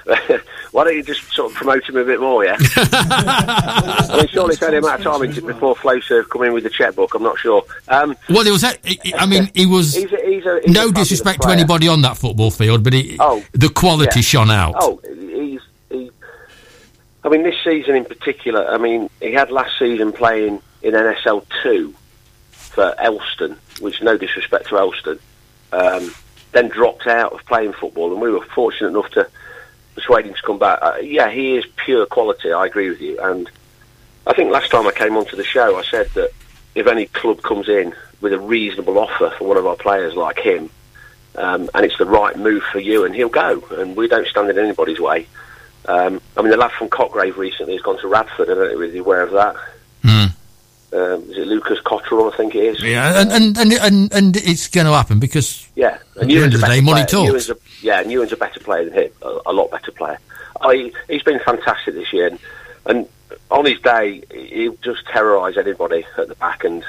[0.72, 2.56] why don't you just sort of promote him a bit more, yeah?
[2.76, 6.70] I mean, surely it's only a matter of time before Flowserve come in with the
[6.70, 7.14] checkbook.
[7.14, 7.62] I'm not sure.
[7.88, 8.64] Um, Well, there was.
[8.64, 8.76] a-
[9.16, 9.94] I mean, he was.
[9.94, 13.16] he's a, he's a, he's no disrespect to anybody on that football field, but he,
[13.20, 14.22] Oh, the quality yeah.
[14.24, 14.74] shone out.
[14.78, 15.60] Oh, he's.
[15.90, 16.10] He,
[17.24, 18.66] I mean, this season in particular.
[18.66, 21.94] I mean, he had last season playing in NSL two
[22.50, 25.18] for Elston, which no disrespect to Elston.
[25.72, 26.12] Um,
[26.52, 29.26] then dropped out of playing football, and we were fortunate enough to
[29.94, 30.78] persuade him to come back.
[30.82, 32.52] Uh, yeah, he is pure quality.
[32.52, 33.50] I agree with you, and
[34.26, 36.30] I think last time I came onto the show, I said that
[36.74, 40.38] if any club comes in with a reasonable offer for one of our players like
[40.38, 40.70] him,
[41.34, 44.50] um, and it's the right move for you, and he'll go, and we don't stand
[44.50, 45.26] in anybody's way.
[45.86, 48.48] Um, I mean, the lad from Cotgrave recently has gone to Radford.
[48.48, 49.56] I don't know if you're aware of that.
[50.04, 50.31] Hmm.
[50.92, 52.30] Um, is it Lucas Cottrell?
[52.32, 52.82] I think it is.
[52.82, 56.54] Yeah, and and, and, and, and it's going to happen because Yeah, At the end
[56.54, 57.06] of a the day, better money player.
[57.06, 57.28] talks.
[57.28, 60.18] Ewan's a, yeah, and Ewan's a better player than him, a, a lot better player.
[60.60, 62.38] I, he's been fantastic this year, and,
[62.86, 63.08] and
[63.50, 66.84] on his day, he'll just terrorise anybody at the back, and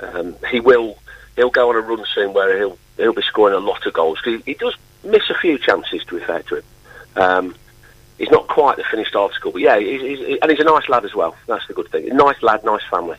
[0.00, 0.98] um, he will.
[1.36, 4.18] He'll go on a run soon where he'll he'll be scoring a lot of goals.
[4.22, 6.62] He, he does miss a few chances, to be fair to him.
[7.16, 7.54] Um,
[8.18, 11.06] he's not quite the finished article, but yeah, he's, he's, and he's a nice lad
[11.06, 11.34] as well.
[11.46, 12.06] That's the good thing.
[12.14, 13.16] Nice lad, nice family.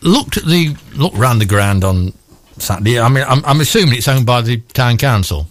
[0.00, 2.12] Looked at the look round the ground on
[2.58, 3.00] Saturday.
[3.00, 5.46] I mean, I'm, I'm assuming it's owned by the town council.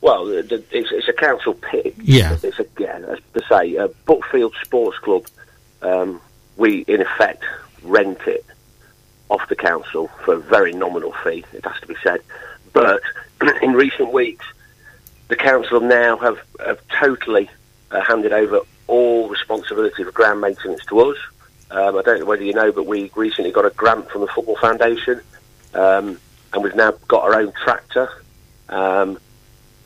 [0.00, 1.94] Well, the, the, it's, it's a council pit.
[2.02, 2.36] Yeah.
[2.42, 5.26] It's again, as to say, uh, Buckfield Sports Club,
[5.82, 6.20] um,
[6.56, 7.44] we in effect
[7.82, 8.44] rent it
[9.28, 12.20] off the council for a very nominal fee, it has to be said.
[12.72, 13.00] But
[13.62, 14.44] in recent weeks,
[15.28, 17.48] the council now have, have totally
[17.90, 21.16] uh, handed over all responsibility for ground maintenance to us.
[21.70, 24.26] Um, I don't know whether you know, but we recently got a grant from the
[24.28, 25.20] Football Foundation,
[25.74, 26.18] um,
[26.52, 28.10] and we've now got our own tractor.
[28.68, 29.18] Um,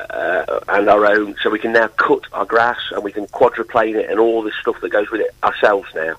[0.01, 3.97] uh, and our own, so we can now cut our grass and we can quadruplane
[3.97, 6.17] it and all this stuff that goes with it ourselves now,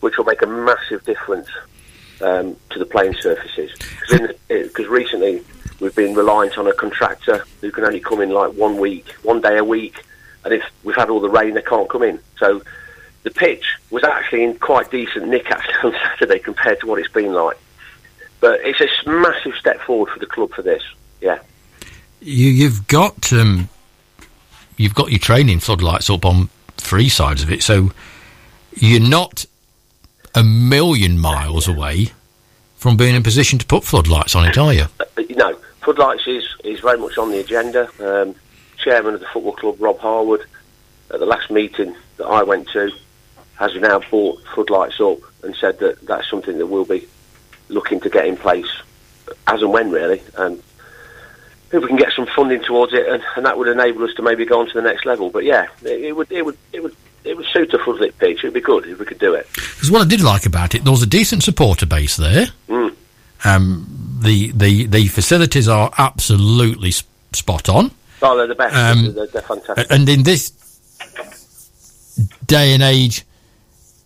[0.00, 1.48] which will make a massive difference
[2.20, 3.70] um, to the playing surfaces.
[4.48, 5.44] Because recently
[5.80, 9.40] we've been reliant on a contractor who can only come in like one week, one
[9.40, 10.04] day a week,
[10.44, 12.18] and if we've had all the rain, they can't come in.
[12.38, 12.62] So
[13.28, 15.50] the pitch was actually in quite decent nick
[15.84, 17.58] on Saturday compared to what it's been like.
[18.40, 20.82] But it's a massive step forward for the club for this.
[21.20, 21.40] Yeah.
[22.20, 23.68] You, you've got um,
[24.76, 27.92] you've got your training floodlights up on three sides of it, so
[28.74, 29.44] you're not
[30.34, 32.12] a million miles away
[32.76, 34.86] from being in position to put floodlights on it, are you?
[35.30, 37.88] No, floodlights is, is very much on the agenda.
[38.00, 38.36] Um,
[38.76, 40.44] chairman of the football club, Rob Harwood,
[41.12, 42.92] at the last meeting that I went to,
[43.58, 47.06] has now brought floodlights up and said that that's something that we'll be
[47.68, 48.68] looking to get in place
[49.46, 50.22] as and when, really.
[50.36, 50.62] And
[51.72, 54.22] if we can get some funding towards it, and, and that would enable us to
[54.22, 55.28] maybe go on to the next level.
[55.30, 56.94] But yeah, it, it would, it would, it would,
[57.24, 58.38] it would suit a floodlit pitch.
[58.38, 59.46] It'd be good if we could do it.
[59.54, 62.46] Because what I did like about it, there was a decent supporter base there.
[62.68, 62.94] Mm.
[63.44, 67.90] Um, the the the facilities are absolutely s- spot on,
[68.22, 68.74] Oh, they're the best.
[68.74, 69.86] Um, they're, they're fantastic.
[69.90, 70.50] and in this
[72.46, 73.24] day and age,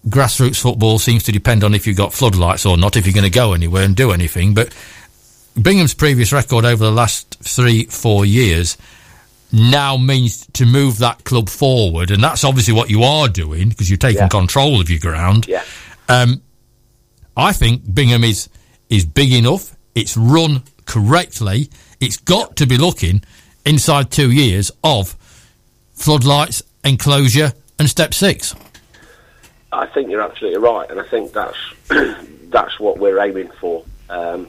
[0.08, 3.24] grassroots football seems to depend on if you've got floodlights or not, if you're going
[3.24, 4.54] to go anywhere and do anything.
[4.54, 4.74] But
[5.60, 8.76] Bingham's previous record over the last three, four years
[9.52, 13.90] now means to move that club forward, and that's obviously what you are doing because
[13.90, 14.28] you're taking Yeah.
[14.28, 15.46] control of your ground.
[15.46, 15.62] yeah.
[16.08, 16.40] Um,
[17.36, 18.48] I think Bingham is
[18.88, 19.74] is big enough.
[19.94, 21.70] It's run correctly.
[22.00, 23.22] It's got to be looking
[23.64, 25.16] inside two years of
[25.94, 28.54] floodlights, enclosure, and step six.
[29.72, 31.56] I think you're absolutely right, and I think that's
[32.50, 33.84] that's what we're aiming for.
[34.10, 34.48] Um,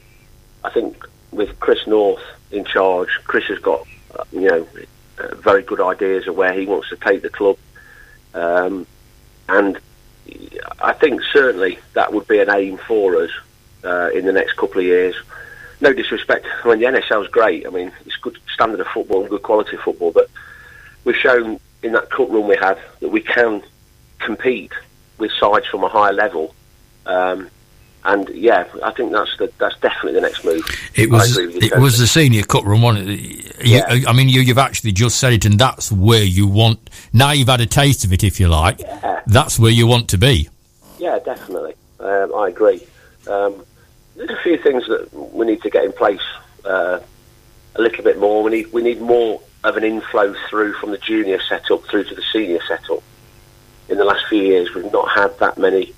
[0.62, 0.96] I think
[1.32, 3.86] with Chris North in charge, Chris has got
[4.18, 4.68] uh, you know
[5.18, 7.56] uh, very good ideas of where he wants to take the club,
[8.34, 8.86] um,
[9.48, 9.78] and
[10.80, 13.30] I think certainly that would be an aim for us
[13.82, 15.14] uh, in the next couple of years.
[15.80, 17.66] No disrespect, I mean the NSL's great.
[17.66, 20.28] I mean it's good standard of football and good quality football, but
[21.04, 23.62] we've shown in that cup run we had that we can
[24.18, 24.72] compete
[25.18, 26.54] with sides from a higher level.
[27.06, 27.50] Um,
[28.04, 30.62] and yeah, I think that's the, that's definitely the next move.
[30.94, 33.64] It was it was the senior cut run, wasn't it?
[33.64, 34.00] Yeah.
[34.06, 36.90] I mean, you, you've actually just said it, and that's where you want.
[37.14, 38.80] Now you've had a taste of it, if you like.
[38.80, 39.22] Yeah.
[39.26, 40.50] That's where you want to be.
[40.98, 41.74] Yeah, definitely.
[41.98, 42.86] Um, I agree.
[43.26, 43.64] Um,
[44.16, 46.20] there's a few things that we need to get in place
[46.64, 47.00] uh,
[47.74, 48.42] a little bit more.
[48.42, 52.14] We need we need more of an inflow through from the junior setup through to
[52.14, 53.02] the senior setup.
[53.88, 55.92] In the last few years, we've not had that many.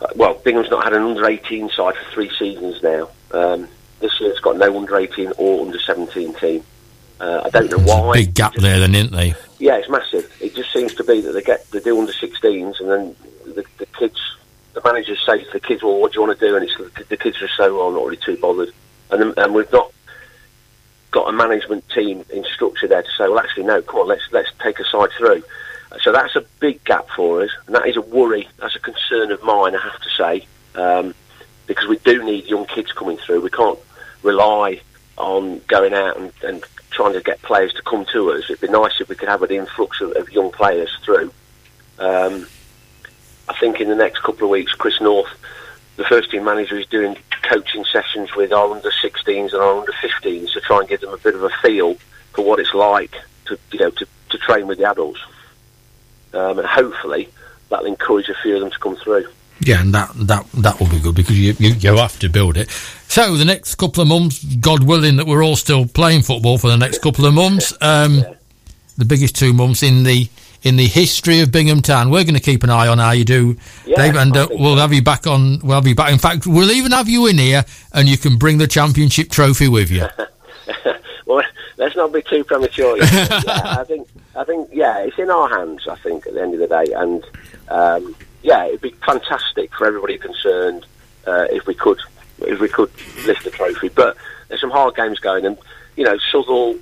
[0.00, 3.08] Uh, well, Bingham's not had an under 18 side for three seasons now.
[3.32, 3.68] Um,
[4.00, 6.62] this year, it's got no under 18 or under 17 team.
[7.20, 8.12] Uh, I don't know why.
[8.12, 9.34] Big gap there, then, isn't they?
[9.58, 10.32] Yeah, it's massive.
[10.40, 13.64] It just seems to be that they get they do under 16s, and then the,
[13.78, 14.18] the kids,
[14.74, 16.76] the managers say to the kids, "Well, what do you want to do?" And it's
[16.76, 18.72] the, the kids are so, "Oh, I'm not really too bothered."
[19.10, 19.92] And and we've not
[21.10, 24.22] got a management team in structure there to say, "Well, actually, no, come on, let's
[24.30, 25.42] let's take a side through."
[26.02, 28.48] So that's a big gap for us, and that is a worry.
[28.58, 31.14] That's a concern of mine, I have to say, um,
[31.66, 33.40] because we do need young kids coming through.
[33.40, 33.78] We can't
[34.22, 34.80] rely
[35.16, 38.44] on going out and, and trying to get players to come to us.
[38.44, 41.32] It'd be nice if we could have an influx of, of young players through.
[41.98, 42.46] Um,
[43.48, 45.30] I think in the next couple of weeks, Chris North,
[45.96, 49.92] the first team manager, is doing coaching sessions with our under 16s and our under
[49.92, 51.96] 15s to try and give them a bit of a feel
[52.34, 53.14] for what it's like
[53.46, 55.20] to you know to, to train with the adults.
[56.34, 57.28] Um, and hopefully
[57.68, 59.26] that'll encourage a few of them to come through.
[59.60, 62.56] Yeah, and that that that will be good because you, you you have to build
[62.56, 62.70] it.
[63.08, 66.68] So the next couple of months, God willing, that we're all still playing football for
[66.68, 67.72] the next couple of months.
[67.80, 68.34] Um, Yeah.
[68.96, 70.28] The biggest two months in the
[70.62, 72.10] in the history of Bingham Town.
[72.10, 74.74] We're going to keep an eye on how you do, Yeah, Dave, and uh, we'll
[74.74, 74.80] so.
[74.80, 75.60] have you back on.
[75.60, 76.12] We'll have you back.
[76.12, 79.68] In fact, we'll even have you in here, and you can bring the championship trophy
[79.68, 80.04] with you.
[81.26, 81.44] well,
[81.76, 82.96] let's not be too premature.
[82.98, 83.12] Yet.
[83.46, 84.08] yeah, I think,
[84.38, 85.88] I think, yeah, it's in our hands.
[85.88, 87.24] I think at the end of the day, and
[87.68, 90.86] um, yeah, it'd be fantastic for everybody concerned
[91.26, 91.98] uh, if we could,
[92.42, 92.90] if we could
[93.26, 93.88] lift the trophy.
[93.88, 95.58] But there's some hard games going, and
[95.96, 96.76] you know, Southwell,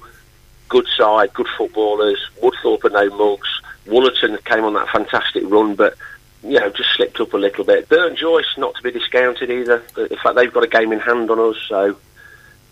[0.69, 2.19] good side, good footballers.
[2.43, 3.49] Woodthorpe are no mugs.
[3.87, 5.97] Wollaton came on that fantastic run, but
[6.43, 7.89] you know, just slipped up a little bit.
[7.89, 9.83] Burton Joyce, not to be discounted either.
[9.97, 11.97] In fact, they've got a game in hand on us, so.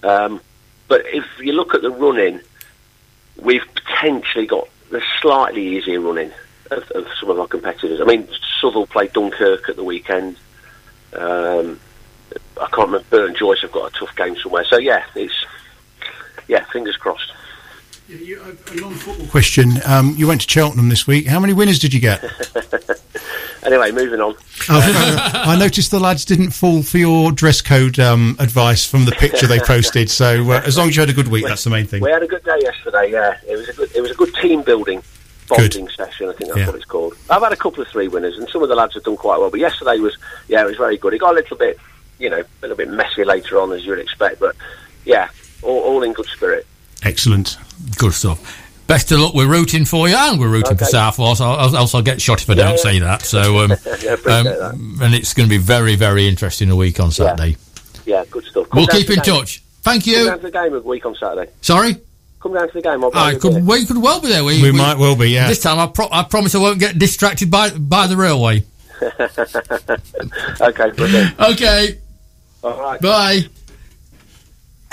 [0.03, 0.43] Um,
[0.89, 2.41] but if you look at the running,
[3.37, 6.31] we've potentially got the slightly easier running
[6.71, 8.01] of, of some of our competitors.
[8.01, 8.29] I mean,
[8.61, 10.37] Southwell played Dunkirk at the weekend.
[11.13, 11.81] Um,
[12.61, 13.05] I can't remember.
[13.11, 14.65] Burton Joyce have got a tough game somewhere.
[14.65, 15.35] So yeah, it's
[16.47, 17.33] yeah, fingers crossed.
[18.09, 19.73] You, a, a non-football question.
[19.87, 21.27] Um, you went to Cheltenham this week.
[21.27, 22.23] How many winners did you get?
[23.65, 24.37] Anyway, moving on.
[24.69, 29.47] I noticed the lads didn't fall for your dress code um, advice from the picture
[29.47, 30.11] they posted.
[30.11, 32.03] So uh, as long as you had a good week, that's the main thing.
[32.03, 33.11] We had a good day yesterday.
[33.11, 33.91] Yeah, it was a good.
[33.97, 35.03] It was a good team building
[35.49, 36.29] bonding session.
[36.29, 36.67] I think that's Yeah.
[36.67, 37.15] what it's called.
[37.31, 39.39] I've had a couple of three winners, and some of the lads have done quite
[39.41, 39.51] well.
[39.51, 40.17] But yesterday was
[40.49, 41.15] yeah, it was very good.
[41.15, 41.79] It got a little bit,
[42.19, 44.41] you know, a little bit messy later on as you'd expect.
[44.41, 44.57] But
[45.07, 45.31] yeah,
[45.63, 46.67] all, all in good spirit.
[47.03, 47.57] Excellent.
[47.99, 48.61] Good stuff.
[48.87, 49.35] Best of luck.
[49.35, 50.91] We're rooting for you, and we're rooting for Okay.
[50.91, 51.35] Southwell.
[51.37, 52.77] So I'll, else I'll get shot if I don't yeah.
[52.77, 53.23] say that.
[53.23, 54.29] So, um, Yeah, appreciate
[54.61, 57.57] um, and it's going to be very, very interesting a week on Saturday.
[58.05, 58.69] Yeah, good stuff.
[58.69, 59.25] Come We'll keep to in game.
[59.41, 59.63] touch.
[59.83, 60.25] Thank Come you.
[60.27, 61.51] down to the game a week on Saturday.
[61.63, 61.97] Sorry,
[62.41, 63.03] Come down to the game.
[63.03, 63.67] I'll buy I you could.
[63.67, 64.45] We could well be there.
[64.45, 65.49] We, We might well be, yeah.
[65.49, 68.65] This time, I, pro- I promise I won't get distracted by by the railway.
[70.61, 71.41] Okay, brilliant.
[71.41, 71.99] Okay,
[72.63, 73.01] All right.
[73.01, 73.41] bye.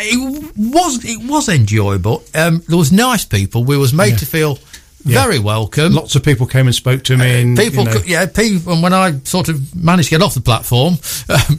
[0.04, 2.24] It was it was enjoyable.
[2.34, 3.64] Um, there was nice people.
[3.64, 4.58] We was made to feel
[5.06, 5.24] Yeah.
[5.24, 5.94] very welcome.
[5.94, 7.42] Lots of people came and spoke to me.
[7.42, 8.74] And, people, you know, yeah, people.
[8.74, 10.96] And when I sort of managed to get off the platform,
[11.30, 11.58] um,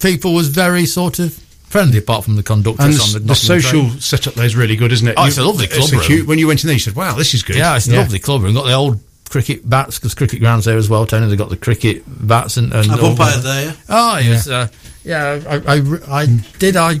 [0.00, 1.34] people was very sort of
[1.68, 4.00] friendly, apart from the conductor and on the, the, the social train.
[4.00, 5.14] setup there is really good, isn't it?
[5.16, 6.00] Oh, it's a lovely club room.
[6.02, 7.96] cute- when you went in there, you said, "Wow, this is good." Yeah, it's a
[7.96, 8.54] lovely club room.
[8.54, 11.06] Got the old cricket bats because cricket grounds there as well.
[11.06, 12.72] Tony, they got the cricket bats and.
[12.72, 13.64] and I've all umpired there.
[13.66, 13.72] yeah.
[13.88, 14.54] Oh yes, yeah.
[14.56, 14.66] Uh,
[15.04, 16.26] yeah I, I, I
[16.58, 16.76] did.
[16.76, 17.00] I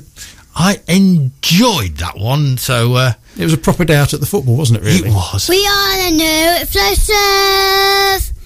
[0.56, 2.56] I enjoyed that one.
[2.58, 4.84] So uh, It was a proper day out at the football, wasn't it?
[4.84, 5.08] Really?
[5.08, 5.48] it was.
[5.48, 8.36] We are the new explosive.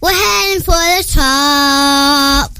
[0.00, 2.50] We're heading for the top.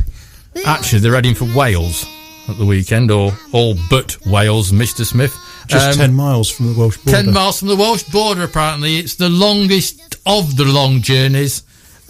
[0.55, 2.07] We Actually, they're heading for Wales
[2.49, 5.05] at the weekend, or all but Wales, Mr.
[5.05, 5.35] Smith.
[5.67, 7.23] Just Um, ten miles from the Welsh border.
[7.23, 8.99] 10 miles from the Welsh border, apparently.
[8.99, 11.62] It's the longest of the long journeys.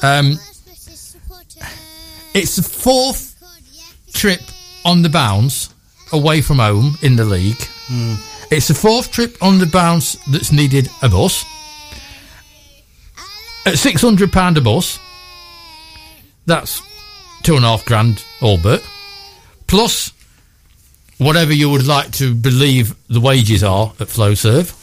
[0.03, 0.39] Um,
[2.35, 3.32] it's the fourth
[4.13, 4.41] trip
[4.85, 5.75] on the bounce
[6.13, 7.63] away from home in the league.
[7.87, 8.15] Hmm.
[8.51, 11.45] It's the fourth trip on the bounce that's needed a bus.
[13.65, 14.99] At £600 a bus,
[16.47, 16.83] that's
[17.43, 18.85] two and a half grand all but.
[19.67, 20.13] Plus
[21.19, 24.79] whatever you would like to believe the wages are at Flowserve.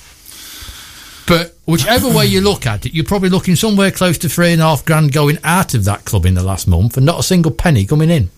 [1.27, 4.61] But whichever way you look at it, you're probably looking somewhere close to three and
[4.61, 7.23] a half grand going out of that club in the last month and not a
[7.23, 8.31] single penny coming in.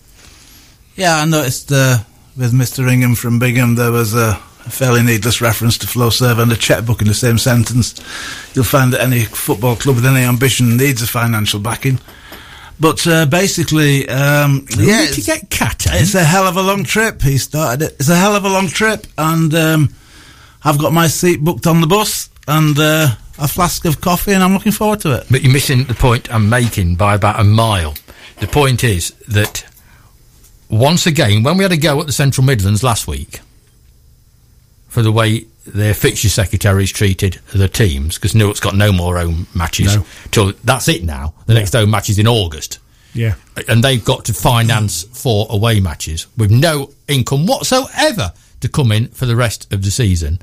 [0.96, 1.98] Yeah, I noticed uh,
[2.36, 2.90] with Mr.
[2.90, 4.34] Ingham from Bingham there was a
[4.68, 8.00] fairly needless reference to flow Flowserve and a checkbook in the same sentence.
[8.54, 11.98] You'll find that any football club with any ambition needs a financial backing.
[12.78, 17.22] But uh, basically, um, yeah, it's, get cat it's a hell of a long trip.
[17.22, 17.92] He started it.
[18.00, 19.94] It's a hell of a long trip, and um,
[20.64, 24.42] I've got my seat booked on the bus and uh, a flask of coffee, and
[24.42, 25.26] I'm looking forward to it.
[25.30, 27.94] But you're missing the point I'm making by about a mile.
[28.40, 29.64] The point is that
[30.72, 33.40] once again, when we had a go at the Central Midlands last week
[34.88, 39.46] for the way their fixture secretaries treated the teams, because Newark's got no more home
[39.54, 40.06] matches No.
[40.32, 41.34] till that's it now.
[41.46, 42.78] The next home match is in August.
[43.14, 43.34] Yeah.
[43.68, 49.08] and they've got to finance four away matches with no income whatsoever to come in
[49.08, 50.40] for the rest of the season.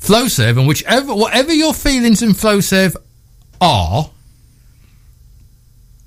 [0.00, 2.96] Flowserve and whichever whatever your feelings in Flowserve
[3.60, 4.08] are,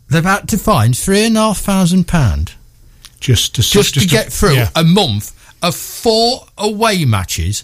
[0.09, 2.53] they've had to find three and a half thousand pound
[3.23, 4.69] Just to just, to get through yeah.
[4.75, 7.63] a month of four away matches,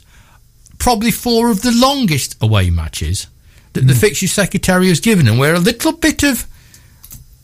[0.78, 3.28] probably four of the longest away matches
[3.74, 3.88] that Mm.
[3.89, 6.47] the fixture secretary has given them, where a little bit of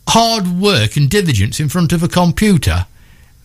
[0.07, 2.86] hard work and diligence in front of a computer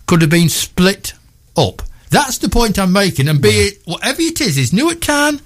[0.06, 1.14] could have been split
[1.56, 1.82] up.
[2.10, 5.40] That's the point I'm making, and be it whatever it is, is Newark Town,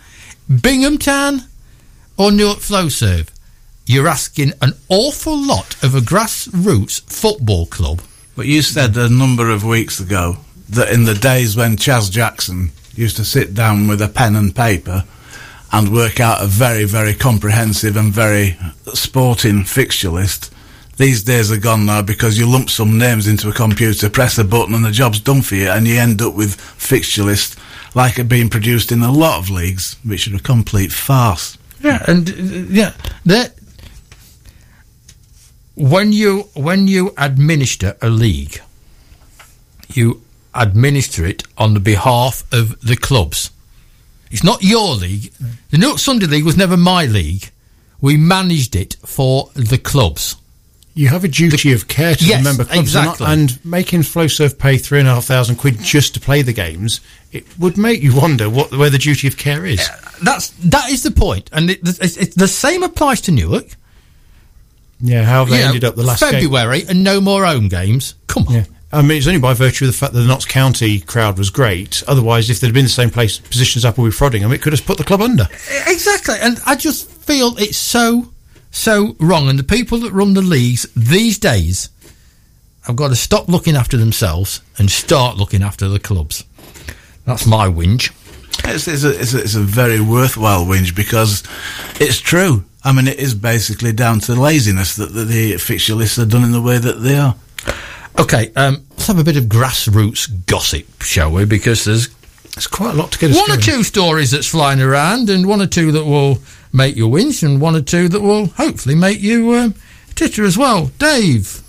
[0.61, 1.45] Bingham Town,
[2.19, 3.29] or Newark Flowserve.
[3.87, 8.01] you're asking an awful lot of a grassroots football club.
[8.37, 10.39] But you said a number of weeks ago
[10.71, 14.55] that in the days when Chas Jackson used to sit down with a pen and
[14.55, 15.05] paper
[15.73, 18.57] and work out a very, very comprehensive and very
[18.93, 20.53] sporting fixture list,
[20.97, 24.45] these days are gone now because you lump some names into a computer, press a
[24.45, 27.57] button, and the job's done for you, and you end up with fixture lists
[27.95, 31.59] like it being produced in a lot of leagues, which are a complete farce.
[31.81, 32.33] Yeah, and uh,
[32.73, 32.95] yeah,
[33.27, 33.54] that
[35.75, 38.61] when you when you administer a league,
[39.89, 40.23] you
[40.55, 43.51] administer it on the behalf of the clubs.
[44.31, 45.33] It's not your league.
[45.71, 47.51] The Newark Sunday League was never my league.
[48.01, 50.37] We managed it for the clubs.
[50.97, 53.27] You have a duty of care to Yes, the member clubs, and- exactly.
[53.27, 57.01] and, making Flowserve pay three and a half thousand quid just to play the games,
[57.33, 59.89] it would make you wonder what where the duty of care is.
[60.23, 63.77] That's that is the point, and it, it's, it's, the same applies to Newark.
[65.01, 66.33] Yeah, how have they You know, ended up the last game?
[66.33, 68.15] February and no more home games.
[68.27, 68.55] Come on.
[68.55, 68.65] Yeah.
[68.93, 71.51] I mean, it's only by virtue of the fact that the Notts County crowd was
[71.51, 72.05] great.
[72.07, 74.87] Otherwise, if they'd been in the same place position as Appleby Frodingham, it could have
[74.87, 75.49] put the club under.
[75.89, 78.33] Exactly, and I just feel it's so
[78.71, 79.49] so wrong.
[79.49, 81.89] And the people that run the leagues these days
[82.83, 86.45] have got to stop looking after themselves and start looking after the clubs.
[87.25, 88.13] That's my whinge.
[88.65, 91.43] It's, it's, a, it's, a, it's a very worthwhile whinge because
[91.99, 92.65] it's true.
[92.85, 96.45] I mean, it is basically down to laziness that the, the fixture lists are done
[96.45, 97.35] in the way that they are.
[98.19, 101.47] Okay, um, let's have a bit of grassroots gossip, shall we?
[101.47, 102.09] Because there's
[102.57, 105.47] It's quite a lot to get us one or two stories that's flying around, and
[105.49, 106.39] one or two that will
[106.73, 109.75] make you winch, and one or two that will hopefully make you um,
[110.15, 110.93] titter as well.
[110.99, 111.63] Dave.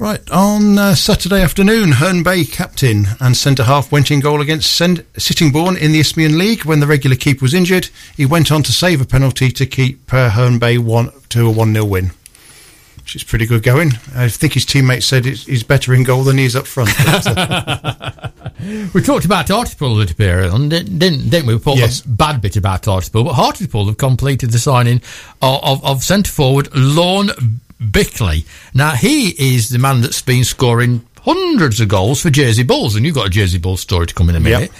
[0.00, 4.72] Right, on uh, Saturday afternoon, Herne Bay captain and centre half went in goal against
[4.76, 7.88] Send- Sittingbourne in the Isthmian League when the regular keeper was injured.
[8.16, 11.50] He went on to save a penalty to keep uh, Herne Bay one, to a
[11.50, 12.10] 1 0 win.
[12.98, 13.90] Which is pretty good going.
[14.14, 16.90] I think his teammates said it's, he's better in goal than he is up front.
[17.04, 18.30] But, uh,
[18.94, 21.54] We talked about Hartlepool a little bit earlier on, didn't, didn't we?
[21.54, 22.04] We thought Yes.
[22.04, 25.00] a bad bit about Hartlepool, but Hartlepool have completed the signing
[25.42, 27.30] of, of, of centre forward Lorne
[27.78, 28.44] Bickley.
[28.74, 33.04] Now, he is the man that's been scoring hundreds of goals for Jersey Bulls, and
[33.04, 34.70] you've got a Jersey Bulls story to come in a minute.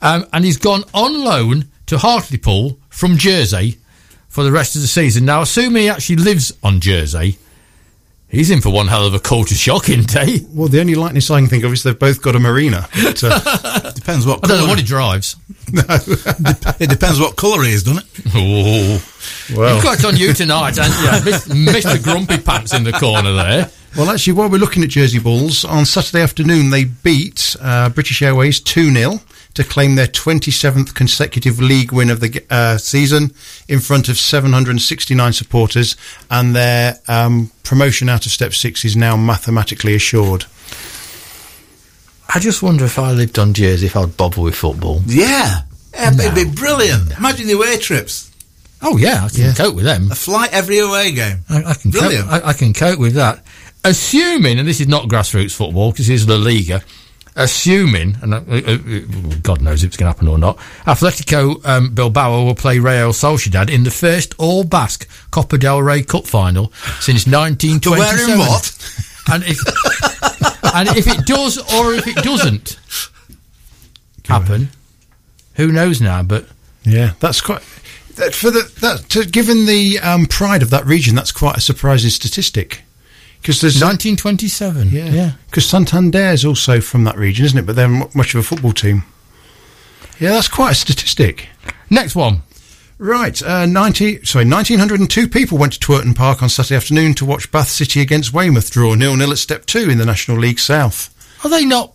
[0.00, 3.78] Um, and he's gone on loan to Hartlepool from Jersey
[4.28, 5.24] for the rest of the season.
[5.24, 7.38] Now, assuming he actually lives on Jersey,
[8.28, 10.46] he's in for one hell of a culture shock, isn't he?
[10.50, 12.88] well, the only likeness I can think of is they've both got a marina.
[13.02, 15.36] But, uh, Depends what I don't know what he drives.
[15.70, 18.24] No, it depends what colour he is, doesn't it?
[18.34, 19.54] Oh.
[19.54, 21.32] well, You've got it on you tonight, haven't you?
[21.70, 22.02] Mr.
[22.02, 23.70] Grumpy Pants in the corner there.
[23.94, 28.22] Well, actually, while we're looking at Jersey Bulls, on Saturday afternoon they beat uh, British
[28.22, 29.20] Airways 2 0
[29.54, 33.32] to claim their 27th consecutive league win of the uh, season
[33.68, 35.96] in front of 769 supporters,
[36.30, 40.44] and their um, promotion out of Step 6 is now mathematically assured.
[42.32, 45.00] I just wonder if I lived on Jersey if I'd bother with football.
[45.06, 45.62] Yeah.
[45.94, 47.16] yeah It'd be brilliant.
[47.16, 48.30] Imagine the away trips.
[48.82, 49.54] Oh yeah, I can Yeah.
[49.54, 50.10] cope with them.
[50.12, 51.38] A flight every away game.
[51.48, 52.28] I, I can Brilliant.
[52.28, 53.42] Cope, I, I can cope with that.
[53.84, 56.82] Assuming, and this is not grassroots football because it's La Liga.
[57.40, 59.00] Assuming, and uh, uh, uh,
[59.44, 63.12] God knows if it's going to happen or not, Atletico um, Bilbao will play Real
[63.12, 68.28] Sociedad in the first All Basque Copa del Rey Cup final since 1927.
[68.28, 68.74] Wearing what?
[69.30, 69.58] And if
[70.74, 72.80] and if it does or if it doesn't
[74.26, 74.70] happen,
[75.54, 76.22] who knows now?
[76.22, 76.46] But
[76.84, 77.60] Yeah, that's quite.
[78.14, 81.60] That, for the that to, given the um, pride of that region, that's quite a
[81.60, 82.82] surprising statistic.
[83.40, 85.32] Because there's 1927, yeah, yeah.
[85.46, 87.66] Because Santander's also from that region, isn't it?
[87.66, 89.04] But they're much of a football team.
[90.18, 91.48] Yeah, that's quite a statistic.
[91.88, 92.42] Next one.
[93.00, 97.52] Right, uh, 90, sorry, 1,902 people went to Twerton Park on Saturday afternoon to watch
[97.52, 101.14] Bath City against Weymouth draw nil-nil at Step 2 in the National League South.
[101.44, 101.94] Are they not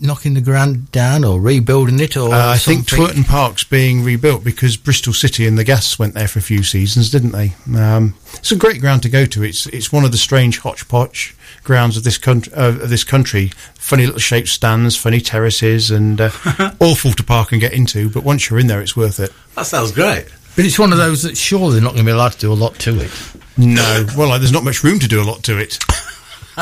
[0.00, 2.86] knocking the ground down or rebuilding it or Uh, I think?
[2.86, 6.62] Twerton Park's being rebuilt because Bristol City and the Gas went there for a few
[6.62, 7.54] seasons, didn't they?
[7.76, 9.42] Um, it's a great ground to go to.
[9.42, 11.34] It's it's one of the strange hodgepodge
[11.64, 12.52] grounds of this country.
[12.54, 16.30] Uh, of this country, funny little shaped stands, funny terraces, and uh,
[16.80, 18.08] awful to park and get into.
[18.08, 19.32] But once you're in there, it's worth it.
[19.56, 20.26] That sounds great.
[20.56, 22.52] But it's one of those that surely they're not going to be allowed to do
[22.52, 23.10] a lot to it.
[23.56, 25.78] No, well, like, there's not much room to do a lot to it.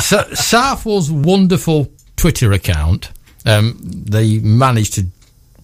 [0.02, 3.10] so, Southwell's wonderful Twitter account,
[3.48, 5.06] um, they managed to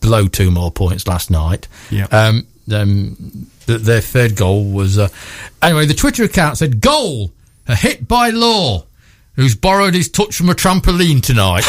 [0.00, 1.68] blow two more points last night.
[1.90, 2.06] Yeah.
[2.06, 4.98] Um, um, th- their third goal was.
[4.98, 5.08] Uh,
[5.62, 7.32] anyway, the Twitter account said, Goal!
[7.66, 8.86] A hit by Law!
[9.36, 11.64] Who's borrowed his touch from a trampoline tonight.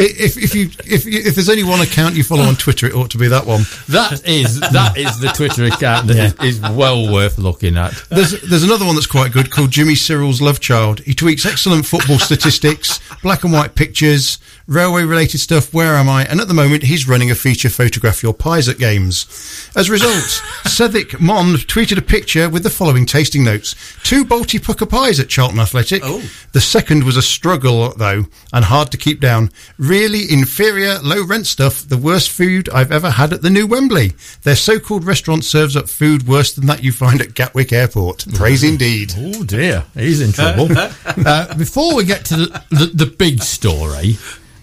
[0.00, 3.10] if, if you if if there's only one account you follow on Twitter, it ought
[3.10, 3.62] to be that one.
[3.88, 7.94] that is that is the Twitter account that is well worth looking at.
[8.10, 11.00] There's there's another one that's quite good called Jimmy Sirrel's Love Child.
[11.00, 15.72] He tweets excellent football statistics, black and white pictures, railway related stuff.
[15.72, 16.24] Where am I?
[16.24, 19.70] And at the moment, he's running a feature photograph your pies at games.
[19.76, 20.12] As a result,
[20.64, 25.28] Seddick Mon tweeted a picture with the following tasting notes: two Balti Pukka pies at
[25.28, 26.02] Charlton Athletic.
[26.04, 26.22] Oh.
[26.52, 29.50] The second was a struggle though, and hard to keep down.
[29.78, 31.88] Really inferior, low rent stuff.
[31.88, 34.12] The worst food I've ever had at the new Wembley.
[34.42, 38.26] Their so-called restaurant serves up food worse than that you find at Gatwick Airport.
[38.34, 39.12] Praise indeed.
[39.16, 40.68] Oh dear, he's in trouble.
[41.26, 44.16] uh, before we get to the, the, the big story,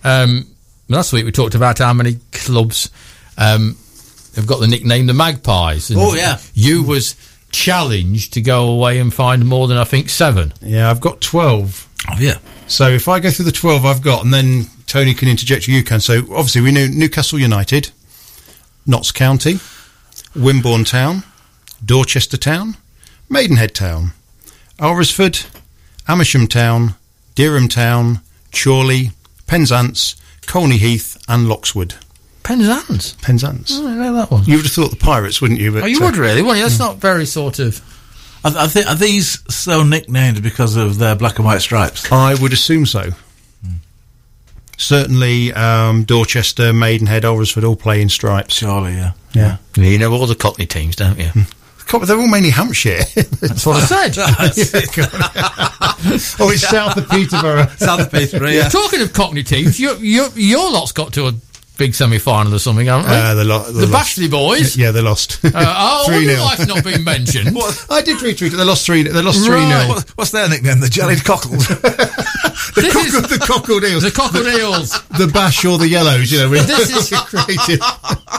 [0.03, 0.47] um,
[0.89, 2.89] last week we talked about how many clubs
[3.37, 3.77] um,
[4.35, 5.89] have got the nickname the Magpies.
[5.89, 6.39] and Oh, yeah.
[6.53, 7.15] you was
[7.51, 10.53] challenged to go away and find more than I think seven.
[10.61, 11.87] Yeah, I've got 12.
[12.11, 12.37] Oh, yeah.
[12.67, 15.71] So if I go through the 12 I've got, and then Tony can interject or
[15.71, 15.99] you can.
[15.99, 17.91] So obviously we know Newcastle United,
[18.85, 19.59] Notts County,
[20.35, 21.23] Wimborne Town,
[21.85, 22.75] Dorchester Town,
[23.29, 24.11] Maidenhead Town,
[24.79, 25.45] Alresford,
[26.07, 26.95] Amersham Town,
[27.35, 28.19] Dereham Town,
[28.51, 29.11] Chorley,
[29.53, 30.15] Penzance,
[30.47, 31.93] Colney Heath, and Loxwood.
[32.41, 33.13] Penzance.
[33.21, 33.69] Penzance.
[33.71, 34.43] Oh, I know that one.
[34.45, 35.71] You would have thought the Pirates, wouldn't you?
[35.71, 36.63] But, Oh, you uh, would really, wouldn't you?
[36.63, 37.79] That's not very sort of.
[38.43, 42.11] Are, are, they, are these so nicknamed because of their black and white stripes?
[42.11, 43.11] I would assume so.
[44.79, 48.55] Certainly, um, Dorchester, Maidenhead, Alresford all play in stripes.
[48.55, 49.11] Surely, yeah.
[49.33, 49.57] Yeah.
[49.77, 51.29] You know all the Cockney teams, don't you?
[51.35, 51.45] God,
[51.91, 53.03] They're all mainly Hampshire.
[53.15, 54.17] That's what I said.
[56.39, 57.67] oh, it's south of Peterborough.
[57.77, 58.69] South of Peterborough, yeah.
[58.69, 61.33] Talking of Cockney teams, your your your lot's got to a
[61.77, 63.15] big semi final or something, haven't they?
[63.19, 64.17] Uh, the lo- the the lost.
[64.17, 64.77] Bashley boys.
[64.77, 65.43] Yeah, they lost.
[65.43, 66.43] Uh, oh, Three nil.
[66.43, 67.49] why not been mentioned.
[67.89, 68.57] I did retweet it.
[68.57, 69.03] They lost three.
[69.03, 69.85] They lost three Right.
[69.87, 69.89] nil.
[69.95, 70.79] What- What's their nickname?
[70.79, 71.67] The Jellied Cockles.
[72.75, 74.43] The, This cockle, is- the cockle The Cockle
[75.17, 76.31] the bash or the yellows.
[76.31, 77.81] You know, we This is- created.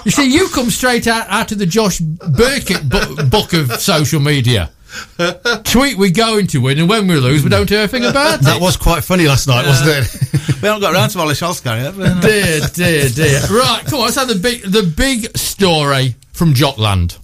[0.05, 4.21] You see, you come straight out, out of the Josh Burkett bu- book of social
[4.21, 4.71] media.
[5.65, 8.57] Tweet we're going to win, and when we lose, we don't do anything about That
[8.57, 8.63] it.
[8.63, 10.23] was quite funny last night, wasn't it?
[10.63, 11.97] we haven't got around to Ollie Solskjaer yet.
[11.97, 13.41] but, dear, dear, dear.
[13.51, 17.19] Right, come on, let's have the big, the big story from Jockland.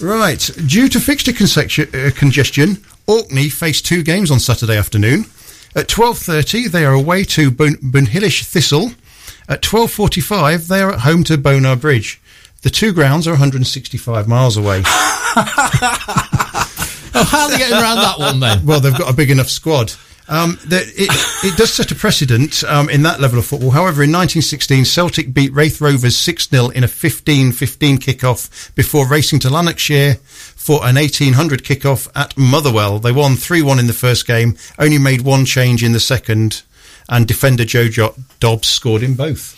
[0.00, 0.50] Right.
[0.66, 5.26] Due to fixture consection, uh, congestion, Orkney face two games on Saturday afternoon.
[5.76, 8.92] At 12.30, they are away to Bun- Bunillidh Thistle.
[9.48, 12.20] At 12.45, they are at home to Bonar Bridge.
[12.62, 14.82] The two grounds are 165 miles away.
[17.14, 18.64] Oh, how are they getting around that one then?
[18.66, 19.92] well, they've got a big enough squad.
[20.28, 21.10] Um, that it,
[21.44, 23.70] it does set a precedent um, in that level of football.
[23.70, 29.08] However, in 1916, Celtic beat Raith Rovers 6 0 in a 15 15 kick-off before
[29.08, 33.00] racing to Lanarkshire for an 1800 kick-off at Motherwell.
[33.00, 36.62] They won 3 1 in the first game, only made one change in the second,
[37.08, 39.56] and defender Joe jo- Dodds scored in both.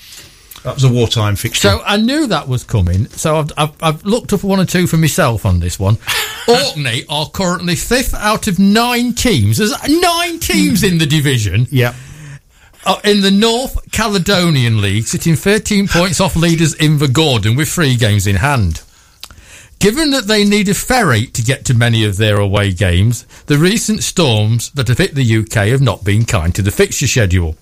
[0.64, 1.68] That was a wartime fixture.
[1.68, 3.08] So I knew that was coming.
[3.08, 5.98] So I've, I've, I've looked up one or two for myself on this one.
[6.48, 9.58] Orkney are currently fifth out of nine teams.
[9.58, 11.66] There's nine teams in the division.
[11.70, 11.94] yeah.
[12.84, 18.26] Uh, in the North Caledonian League, sitting 13 points off leaders Invergordon with three games
[18.26, 18.82] in hand.
[19.78, 23.58] Given that they need a ferry to get to many of their away games, the
[23.58, 27.56] recent storms that have hit the UK have not been kind to the fixture schedule.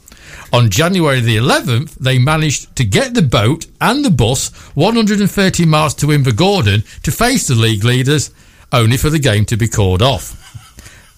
[0.53, 5.95] On January the 11th, they managed to get the boat and the bus 130 miles
[5.95, 8.33] to Invergordon to face the league leaders,
[8.73, 10.37] only for the game to be called off.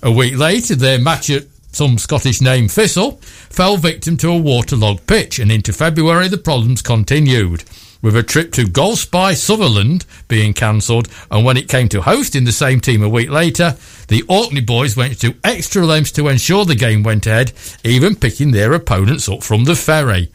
[0.03, 5.07] A week later, their match at some Scottish name Thistle fell victim to a waterlogged
[5.07, 7.65] pitch, and into February the problems continued,
[8.03, 11.09] with a trip to Golspie Sutherland being cancelled.
[11.31, 13.77] And when it came to hosting the same team a week later,
[14.09, 17.53] the Orkney boys went to extra lengths to ensure the game went ahead,
[17.85, 20.31] even picking their opponents up from the ferry.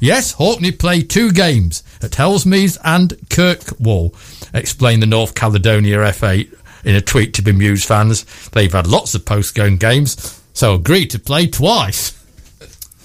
[0.00, 4.14] Yes, Orkney played two games at Hellsmeads and Kirkwall,
[4.54, 6.44] explained the North Caledonia FA
[6.84, 8.24] in a tweet to Bemused fans.
[8.50, 12.17] They've had lots of post-game games, so agreed to play twice.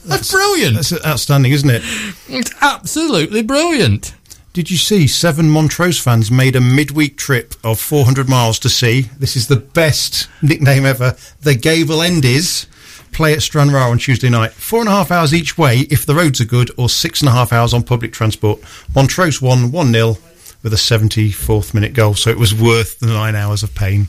[0.06, 0.76] That's brilliant.
[0.76, 1.82] That's outstanding, isn't it?
[2.28, 4.14] It's absolutely brilliant.
[4.54, 9.10] Did you see seven Montrose fans made a midweek trip of 400 miles to see?
[9.18, 11.16] This is the best nickname ever.
[11.41, 12.68] The Gable Endies
[13.14, 14.51] play at Stranraer on Tuesday night.
[14.51, 17.30] Four and a half hours each way if the roads are good, or six and
[17.30, 18.60] a half hours on public transport.
[18.93, 20.18] Montrose won 1 0
[20.62, 24.08] with a 74th minute goal, so it was worth the nine hours of pain.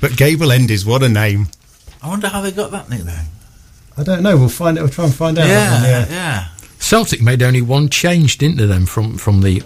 [0.00, 1.48] But Gable Endies, what a name.
[2.02, 3.26] I wonder how they got that nickname.
[3.98, 4.36] I don't know.
[4.36, 4.80] We'll find it.
[4.80, 5.46] We'll try and find out.
[5.46, 6.48] that Yeah, yeah.
[6.78, 8.66] Celtic made only one change, didn't they?
[8.66, 9.60] Then from from the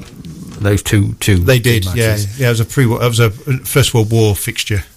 [0.60, 1.36] those two two.
[1.38, 2.46] They two did, yeah, yeah.
[2.46, 4.84] It was a pre, it was a First World War fixture.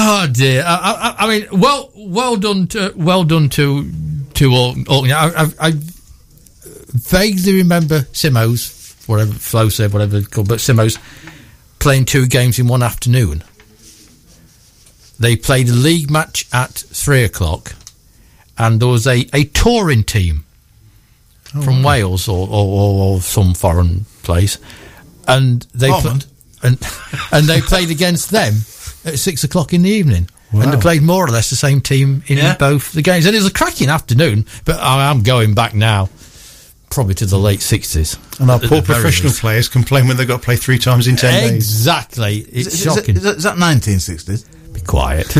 [0.00, 0.62] Oh dear!
[0.64, 3.90] I, I, I mean, well, well done to well done to
[4.34, 4.76] to all.
[4.86, 5.72] all I, I, I
[6.92, 10.98] vaguely remember Simos, whatever Flo said, whatever it's called, but Simos
[11.80, 13.42] playing two games in one afternoon.
[15.18, 17.74] They played a league match at three o'clock,
[18.56, 20.44] and there was a, a touring team
[21.54, 24.58] oh, from Wales or, or, or, or some foreign place,
[25.26, 26.26] and they pla- Holland?
[26.62, 26.78] and
[27.32, 28.54] and they played against them
[29.04, 30.28] at six o'clock in the evening.
[30.50, 32.56] And they played more or less the same team in Yeah.
[32.56, 33.26] both the games.
[33.26, 36.08] And it was a cracking afternoon, but I am going back now,
[36.88, 38.40] probably to the late 60s.
[38.40, 39.40] And our poor professional least.
[39.42, 41.54] players complain when they've got to play three times in ten days.
[41.54, 42.38] Exactly.
[42.38, 43.16] Is, It's is- shocking.
[43.16, 44.46] Is, that- is that 1960s?
[44.78, 45.26] Be quiet.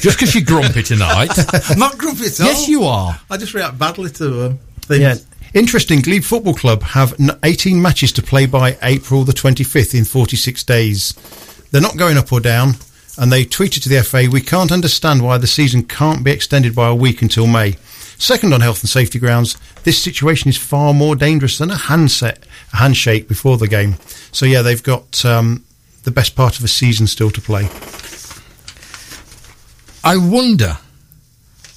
[0.00, 1.30] Just because you're grumpy tonight.
[1.70, 2.46] I'm not grumpy at all.
[2.46, 3.18] yes, you are.
[3.30, 5.00] I just react badly to um, things.
[5.00, 5.14] Yeah.
[5.54, 10.62] Interesting, Glebe Football Club have 18 matches to play by April the 25th in 46
[10.64, 11.12] days.
[11.70, 12.74] They're not going up or down,
[13.18, 16.74] and they tweeted to the FA, We can't understand why the season can't be extended
[16.74, 17.72] by a week until May.
[18.18, 22.44] Second on health and safety grounds, this situation is far more dangerous than a handset,
[22.72, 23.96] a handshake before the game.
[24.30, 25.64] So, yeah, they've got um,
[26.04, 27.68] the best part of a season still to play.
[30.02, 30.78] I wonder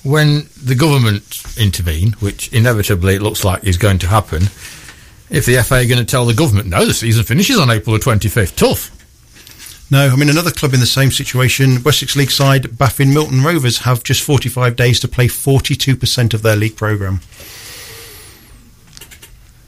[0.03, 4.43] when the government intervene, which inevitably it looks like is going to happen,
[5.29, 7.97] if the FA are going to tell the government, no, the season finishes on April
[7.97, 8.55] the 25th.
[8.55, 8.91] Tough.
[9.91, 13.79] No, I mean another club in the same situation, Wessex League side Baffins Milton Rovers
[13.79, 17.19] have just 45 days to play 42% of their league programme.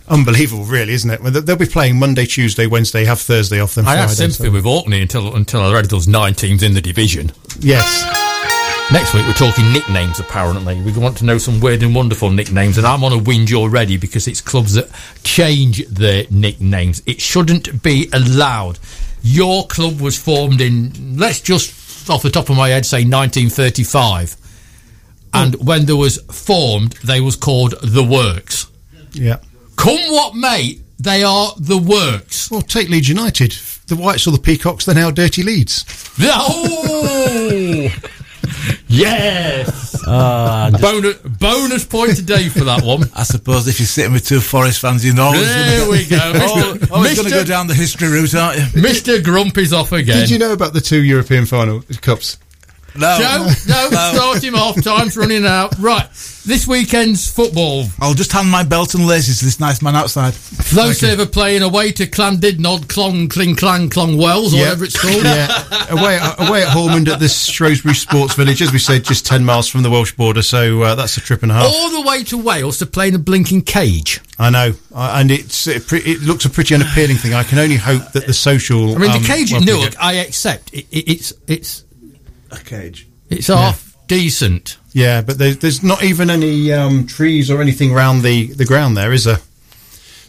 [0.07, 1.23] Unbelievable, really, isn't it?
[1.23, 4.01] They- They'll be playing Monday, Tuesday, Wednesday, have Thursday off, then I Friday.
[4.01, 7.31] had sympathy so- with Orkney until until I read was nine teams in the division.
[7.59, 8.03] Yes,
[8.93, 10.19] Next week we're talking nicknames.
[10.19, 13.51] Apparently, we want to know some weird and wonderful nicknames, and I'm on a whinge
[13.53, 14.89] already because it's clubs that
[15.23, 17.01] change their nicknames.
[17.07, 18.77] It shouldn't be allowed.
[19.23, 24.33] Your club was formed in, let's just off the top of my head say 1935,
[24.33, 24.39] hmm.
[25.33, 28.67] and when there was formed, they was called the Works.
[29.13, 29.37] yeah.
[29.77, 32.51] Come what may, they are the Works.
[32.51, 33.57] Well, take Leeds United.
[33.87, 35.85] The Whites or the Peacocks, they're now Dirty Leeds.
[36.21, 37.89] Oh!
[38.87, 40.03] Yes!
[40.07, 43.03] Ah, bonus, bonus point today for that one.
[43.15, 45.31] I suppose if you're sitting with two Forest fans, you know.
[45.33, 46.17] There we go.
[46.17, 46.91] Mr.
[46.91, 48.81] Always going to go down the history route, aren't you?
[48.81, 49.23] Mr.
[49.23, 50.17] Grumpy's off again.
[50.17, 52.37] Did you know about the two European final cups?
[52.97, 53.17] No.
[53.19, 54.81] Joe, no, start him off.
[54.81, 55.77] Time's running out.
[55.79, 56.07] Right,
[56.45, 57.85] this weekend's football.
[57.99, 60.33] I'll just hand my belt and laces to this nice man outside.
[60.33, 64.63] Flow Server playing away to Clandidnod, Clong, Cling, Clang, Clong Wells, or Yeah.
[64.63, 65.23] whatever it's called.
[65.23, 69.43] Yeah, away away at Hormond at the Shrewsbury Sports Village, as we said, just 10
[69.43, 71.65] miles from the Welsh border, so uh, that's a trip and a half.
[71.65, 74.21] All the way to Wales to play in a blinking cage.
[74.37, 77.33] I know, uh, and it's it, it looks a pretty unappealing thing.
[77.33, 78.95] I can only hope that the social.
[78.95, 80.73] I mean, um, the cage well, at Newark, I accept.
[80.73, 81.84] It, it's it's
[82.61, 83.07] A cage.
[83.29, 84.77] it's half decent.
[84.93, 88.95] Yeah, but there's, there's not even any um, trees or anything around the, the ground
[88.95, 89.39] there, is there?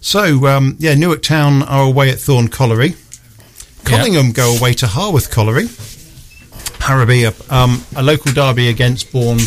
[0.00, 2.94] So, um, yeah, Newark Town are away at Thorne Colliery.
[3.84, 5.66] Collingham go away to Harworth Colliery.
[6.80, 9.38] Harrowby, um, a local derby against Bourne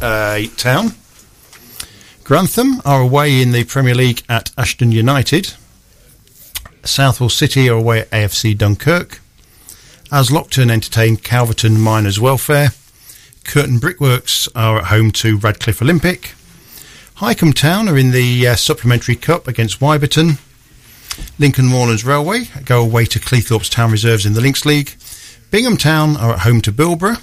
[0.00, 0.94] uh, Town.
[2.24, 5.54] Grantham are away in the Premier League at Ashton United.
[6.84, 9.20] Southwell City are away at AFC Dunkirk.
[10.10, 12.70] Aslockton entertain Calverton Miners Welfare.
[13.44, 16.34] Kirton Brickworks are at home to Radcliffe Olympic.
[17.18, 20.40] Highcombe Town are in the uh, Supplementary Cup against Wyberton.
[21.38, 24.96] Lincoln Moorlands Railway go away to Cleethorpes Town Reserves in the Lincs League.
[25.52, 27.22] Bingham Town are at home to Bilborough.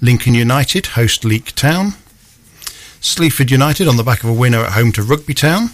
[0.00, 1.92] Lincoln United host Leek Town.
[3.00, 5.68] Sleaford United on the back of a winner at home to Rugby Town.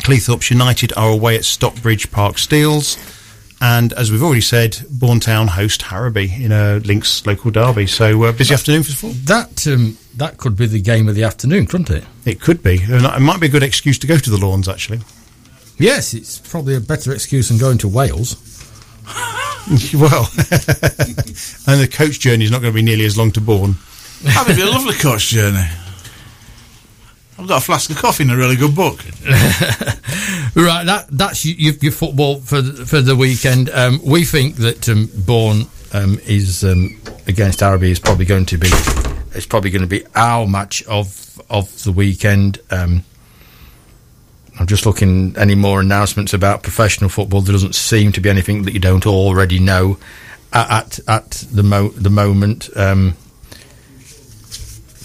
[0.00, 2.96] Cleethorpes United are away at Stockbridge Park Steels.
[3.60, 7.86] And as we've already said, Bourne Town host Harrowby in a Lincs local derby.
[7.86, 9.20] So uh, busy afternoon for football.
[9.24, 12.04] That um, that could be the game of the afternoon, couldn't it?
[12.24, 12.78] It could be.
[12.82, 15.00] It might be a good excuse to go to the lawns, actually.
[15.78, 18.36] Yes, it's probably a better excuse than going to Wales.
[19.94, 20.28] well,
[21.66, 23.74] and the coach journey is not going to be nearly as long to Bourne.
[24.22, 25.66] That would be a lovely coach journey.
[27.36, 29.04] I've got a flask of coffee and a really good book.
[30.54, 33.70] Right, that that's your, your football for for the weekend.
[33.70, 38.58] Um, we think that um, Bourne um, is um, against Harrowby is probably going to
[38.58, 38.68] be
[39.34, 42.60] it's probably going to be our match of of the weekend.
[42.70, 43.04] Um,
[44.58, 47.40] I'm just looking any more announcements about professional football.
[47.40, 49.98] There doesn't seem to be anything that you don't already know
[50.52, 52.68] at at, at the mo- the moment.
[52.76, 53.16] Um,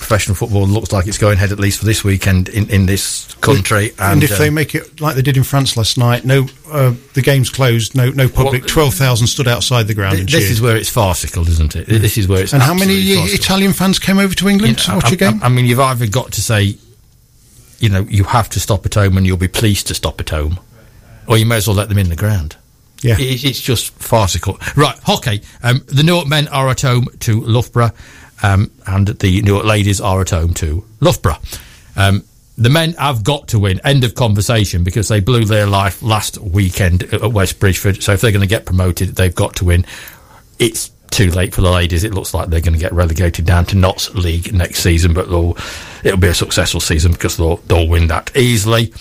[0.09, 3.31] professional football looks like it's going ahead at least for this weekend in, in this
[3.41, 3.91] country.
[3.99, 6.95] And, And, if they make it like they did in France last night, no, uh,
[7.13, 8.63] the game's closed, no, no public.
[8.63, 10.51] Well, Twelve thousand stood outside the ground th- and this cheered.
[10.51, 11.85] is where it's farcical, isn't it?
[11.85, 13.35] This is where it's and how many farcical.
[13.35, 15.39] Italian fans came over to England You to watch I, a game?
[15.43, 16.75] I, I mean, you've either got to say,
[17.79, 20.29] you know, you have to stop at home and you'll be pleased to stop at
[20.31, 20.59] home,
[21.27, 22.55] or you may as well let them in the ground.
[23.03, 24.57] yeah, It, it's just farcical.
[24.75, 25.43] Right, hockey.
[25.61, 27.91] Um, the Newark men are at home to Loughborough,
[28.43, 31.37] um, and the Newark ladies are at home to Loughborough.
[31.95, 32.23] Um,
[32.57, 33.79] the men have got to win.
[33.85, 38.03] End of conversation because they blew their life last weekend at West Bridgford.
[38.03, 39.85] So if they're going to get promoted, they've got to win.
[40.59, 42.03] It's too late for the ladies.
[42.03, 45.27] It looks like they're going to get relegated down to Notts League next season, but
[46.03, 48.93] it'll be a successful season because they'll, they'll win that easily.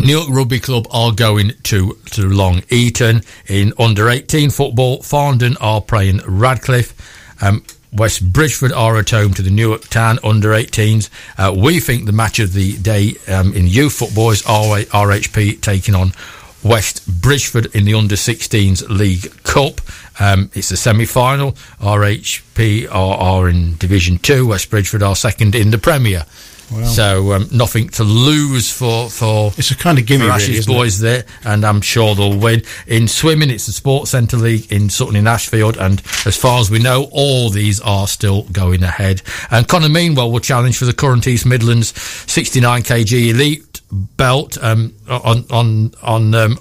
[0.00, 4.98] Newark Rugby Club are going to, to Long Eaton in under 18 football.
[4.98, 6.94] Farndon are playing Radcliffe.
[7.42, 7.64] Um,
[7.96, 11.08] West Bridgford are at home to the Newark Town under 18s.
[11.38, 15.94] Uh, we think the match of the day um, in youth football is RHP taking
[15.94, 16.12] on
[16.62, 19.80] West Bridgford in the under 16s League Cup.
[20.20, 21.52] Um, it's the semi final.
[21.80, 24.48] RHP are, are in Division 2.
[24.48, 26.26] West Bridgford are second in the Premier.
[26.84, 30.74] So um, nothing to lose for for it's a kind of gimme, really, isn't it?
[30.74, 32.62] boys there, and I'm sure they'll win.
[32.86, 36.70] In swimming, it's the Sports Centre League in Sutton in Ashfield, and as far as
[36.70, 39.22] we know, all these are still going ahead.
[39.50, 41.98] And Connor Meanwell will challenge for the current East Midlands
[42.30, 46.58] 69 kg elite belt um, on on on um,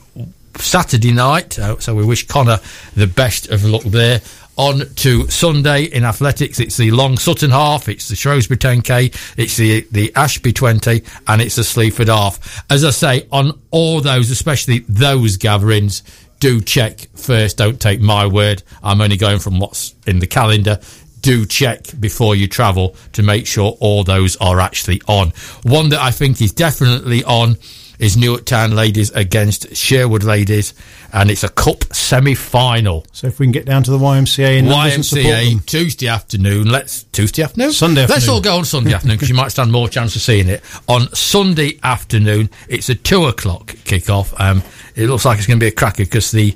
[0.58, 1.58] Saturday night.
[1.58, 2.60] Uh, so we wish Connor
[2.96, 4.22] the best of luck there.
[4.58, 9.58] On to Sunday in athletics, it's the Long Sutton half, it's the Shrewsbury 10k, it's
[9.58, 12.64] the the Ashby 20, and it's the Sleaford half.
[12.70, 16.04] As I say, on all those, especially those gatherings,
[16.40, 17.58] do check first.
[17.58, 18.64] Don't take my word.
[18.82, 20.80] I'm only going from what's in the calendar.
[21.22, 25.34] Do check before you travel to make sure all those are actually on.
[25.64, 27.58] One that I think is definitely on
[28.00, 30.74] is Newark Town ladies against Sherwood ladies,
[31.14, 33.06] and it's a cup semi-final.
[33.12, 34.74] So if we can get down to the YMCA in and.
[34.74, 36.70] YMCA Tuesday afternoon.
[36.70, 38.16] Let's Tuesday afternoon, Sunday afternoon.
[38.16, 40.64] Let's all go on Sunday afternoon because you might stand more chance of seeing it
[40.88, 42.50] on Sunday afternoon.
[42.68, 44.34] It's a two o'clock kick-off.
[44.40, 44.64] Um,
[44.96, 46.56] it looks like it's going to be a cracker because the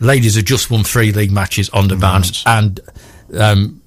[0.00, 2.80] ladies have just won three league matches on the bounce, and
[3.36, 3.77] um,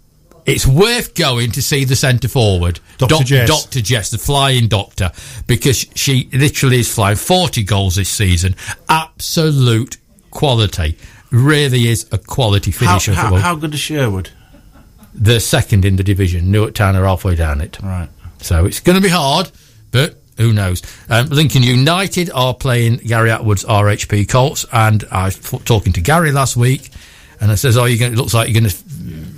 [0.46, 3.10] it's worth going to see the centre forward, Dr.
[3.16, 3.48] Doc- Jess.
[3.48, 3.82] Dr.
[3.82, 5.12] Jess, the flying doctor,
[5.48, 8.56] because she literally is flying 40 goals this season.
[8.90, 9.98] Absolute
[10.32, 10.98] quality.
[11.32, 13.14] Really is a quality finisher.
[13.14, 14.30] how, how good is Sherwood?
[15.14, 16.52] They're second in the division.
[16.52, 17.78] Newark Town are halfway down it.
[17.82, 18.10] Right.
[18.40, 19.52] So it's going to be hard,
[19.92, 20.82] but who knows?
[21.10, 26.02] Um, Lincoln United are playing Gary Atwood's RHP Colts, and I was f- talking to
[26.02, 26.90] Gary last week,
[27.40, 28.14] and I says, "Oh, you going?
[28.14, 28.78] It looks like you're going to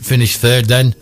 [0.05, 0.95] finish third then."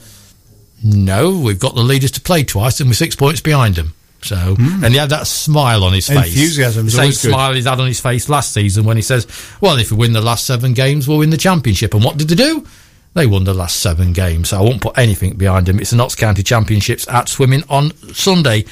[0.83, 3.93] No, we've got the leaders to play twice, and we're six points behind them.
[4.23, 6.17] So, and he had that smile on his face.
[6.35, 7.29] Enthusiasm is The same always good.
[7.31, 9.25] smile he's had on his face last season when he says,
[9.61, 12.27] "Well, if we win the last seven games, we'll win the championship." And what did
[12.29, 12.65] they do?
[13.13, 14.49] They won the last seven games.
[14.49, 15.79] So I won't put anything behind them.
[15.79, 18.65] It's the Notts County Championships at swimming on Sunday.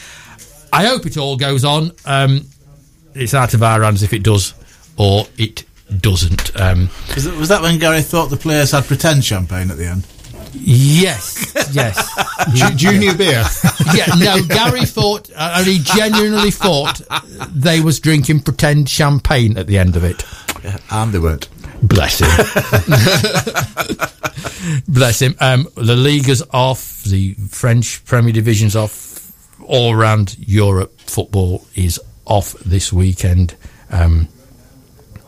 [0.72, 1.92] I hope it all goes on.
[2.06, 2.46] Um,
[3.16, 4.54] it's out of our hands if it does
[4.98, 5.66] or it
[6.00, 6.58] doesn't.
[6.60, 9.88] Um, Was, it, was that when Gary thought the players had pretend champagne at the
[9.88, 10.08] end?
[10.54, 11.97] Yes, yes.
[12.54, 13.43] Ju- junior beer.
[13.93, 17.02] yeah, no, Gary thought, uh, and he genuinely thought
[17.50, 20.24] they was drinking pretend champagne at the end of it.
[20.91, 21.47] And they weren't.
[21.82, 22.28] Bless him.
[24.88, 25.36] Bless him.
[25.39, 27.04] Um, the Liga's off.
[27.04, 29.08] The French Premier Division's off.
[29.66, 33.56] All around Europe, football is off this weekend.
[33.91, 34.28] Um,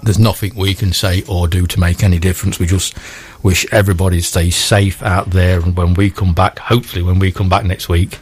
[0.03, 2.59] there's nothing we can say or do to make any difference.
[2.59, 2.95] We just
[3.43, 5.59] wish everybody stays safe out there.
[5.59, 8.19] And when we come back, hopefully, when we come back next week,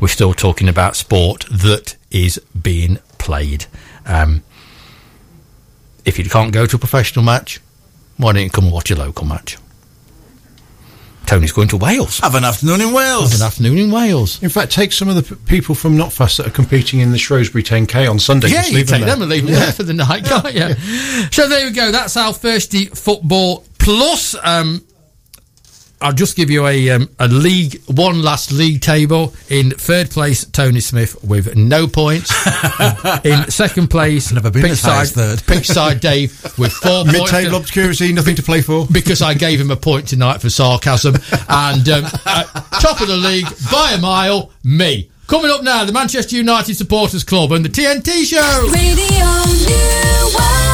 [0.00, 3.66] we're still talking about sport that is being played.
[4.06, 4.42] Um,
[6.04, 7.60] if you can't go to a professional match,
[8.16, 9.56] why don't you come and watch a local match?
[11.30, 12.18] Tony's going to Wales.
[12.18, 13.30] Have an afternoon in Wales.
[13.30, 14.42] Have an afternoon in Wales.
[14.42, 17.18] In fact, take some of the p- people from Notfast that are competing in the
[17.18, 18.48] Shrewsbury 10K on Sunday.
[18.48, 20.74] Yeah, you leave take them them and leave them there for the night, can't you?
[21.30, 21.92] So there we go.
[21.92, 24.34] That's our thirsty football plus.
[24.42, 24.84] Um,
[26.02, 29.34] I'll just give you a um, a league one last league table.
[29.48, 32.30] In third place, Tony Smith with no points.
[33.24, 35.40] in second place, Never been as high as third.
[35.46, 37.12] Pitchside Dave with four points.
[37.32, 38.86] Mid-table obscurity, nothing to play for.
[38.90, 41.16] because I gave him a point tonight for sarcasm.
[41.48, 42.44] And um, uh,
[42.80, 45.10] top of the league by a mile, me.
[45.26, 48.68] Coming up now, the Manchester United Supporters Club and the TNT Show.
[48.72, 50.69] Radio News.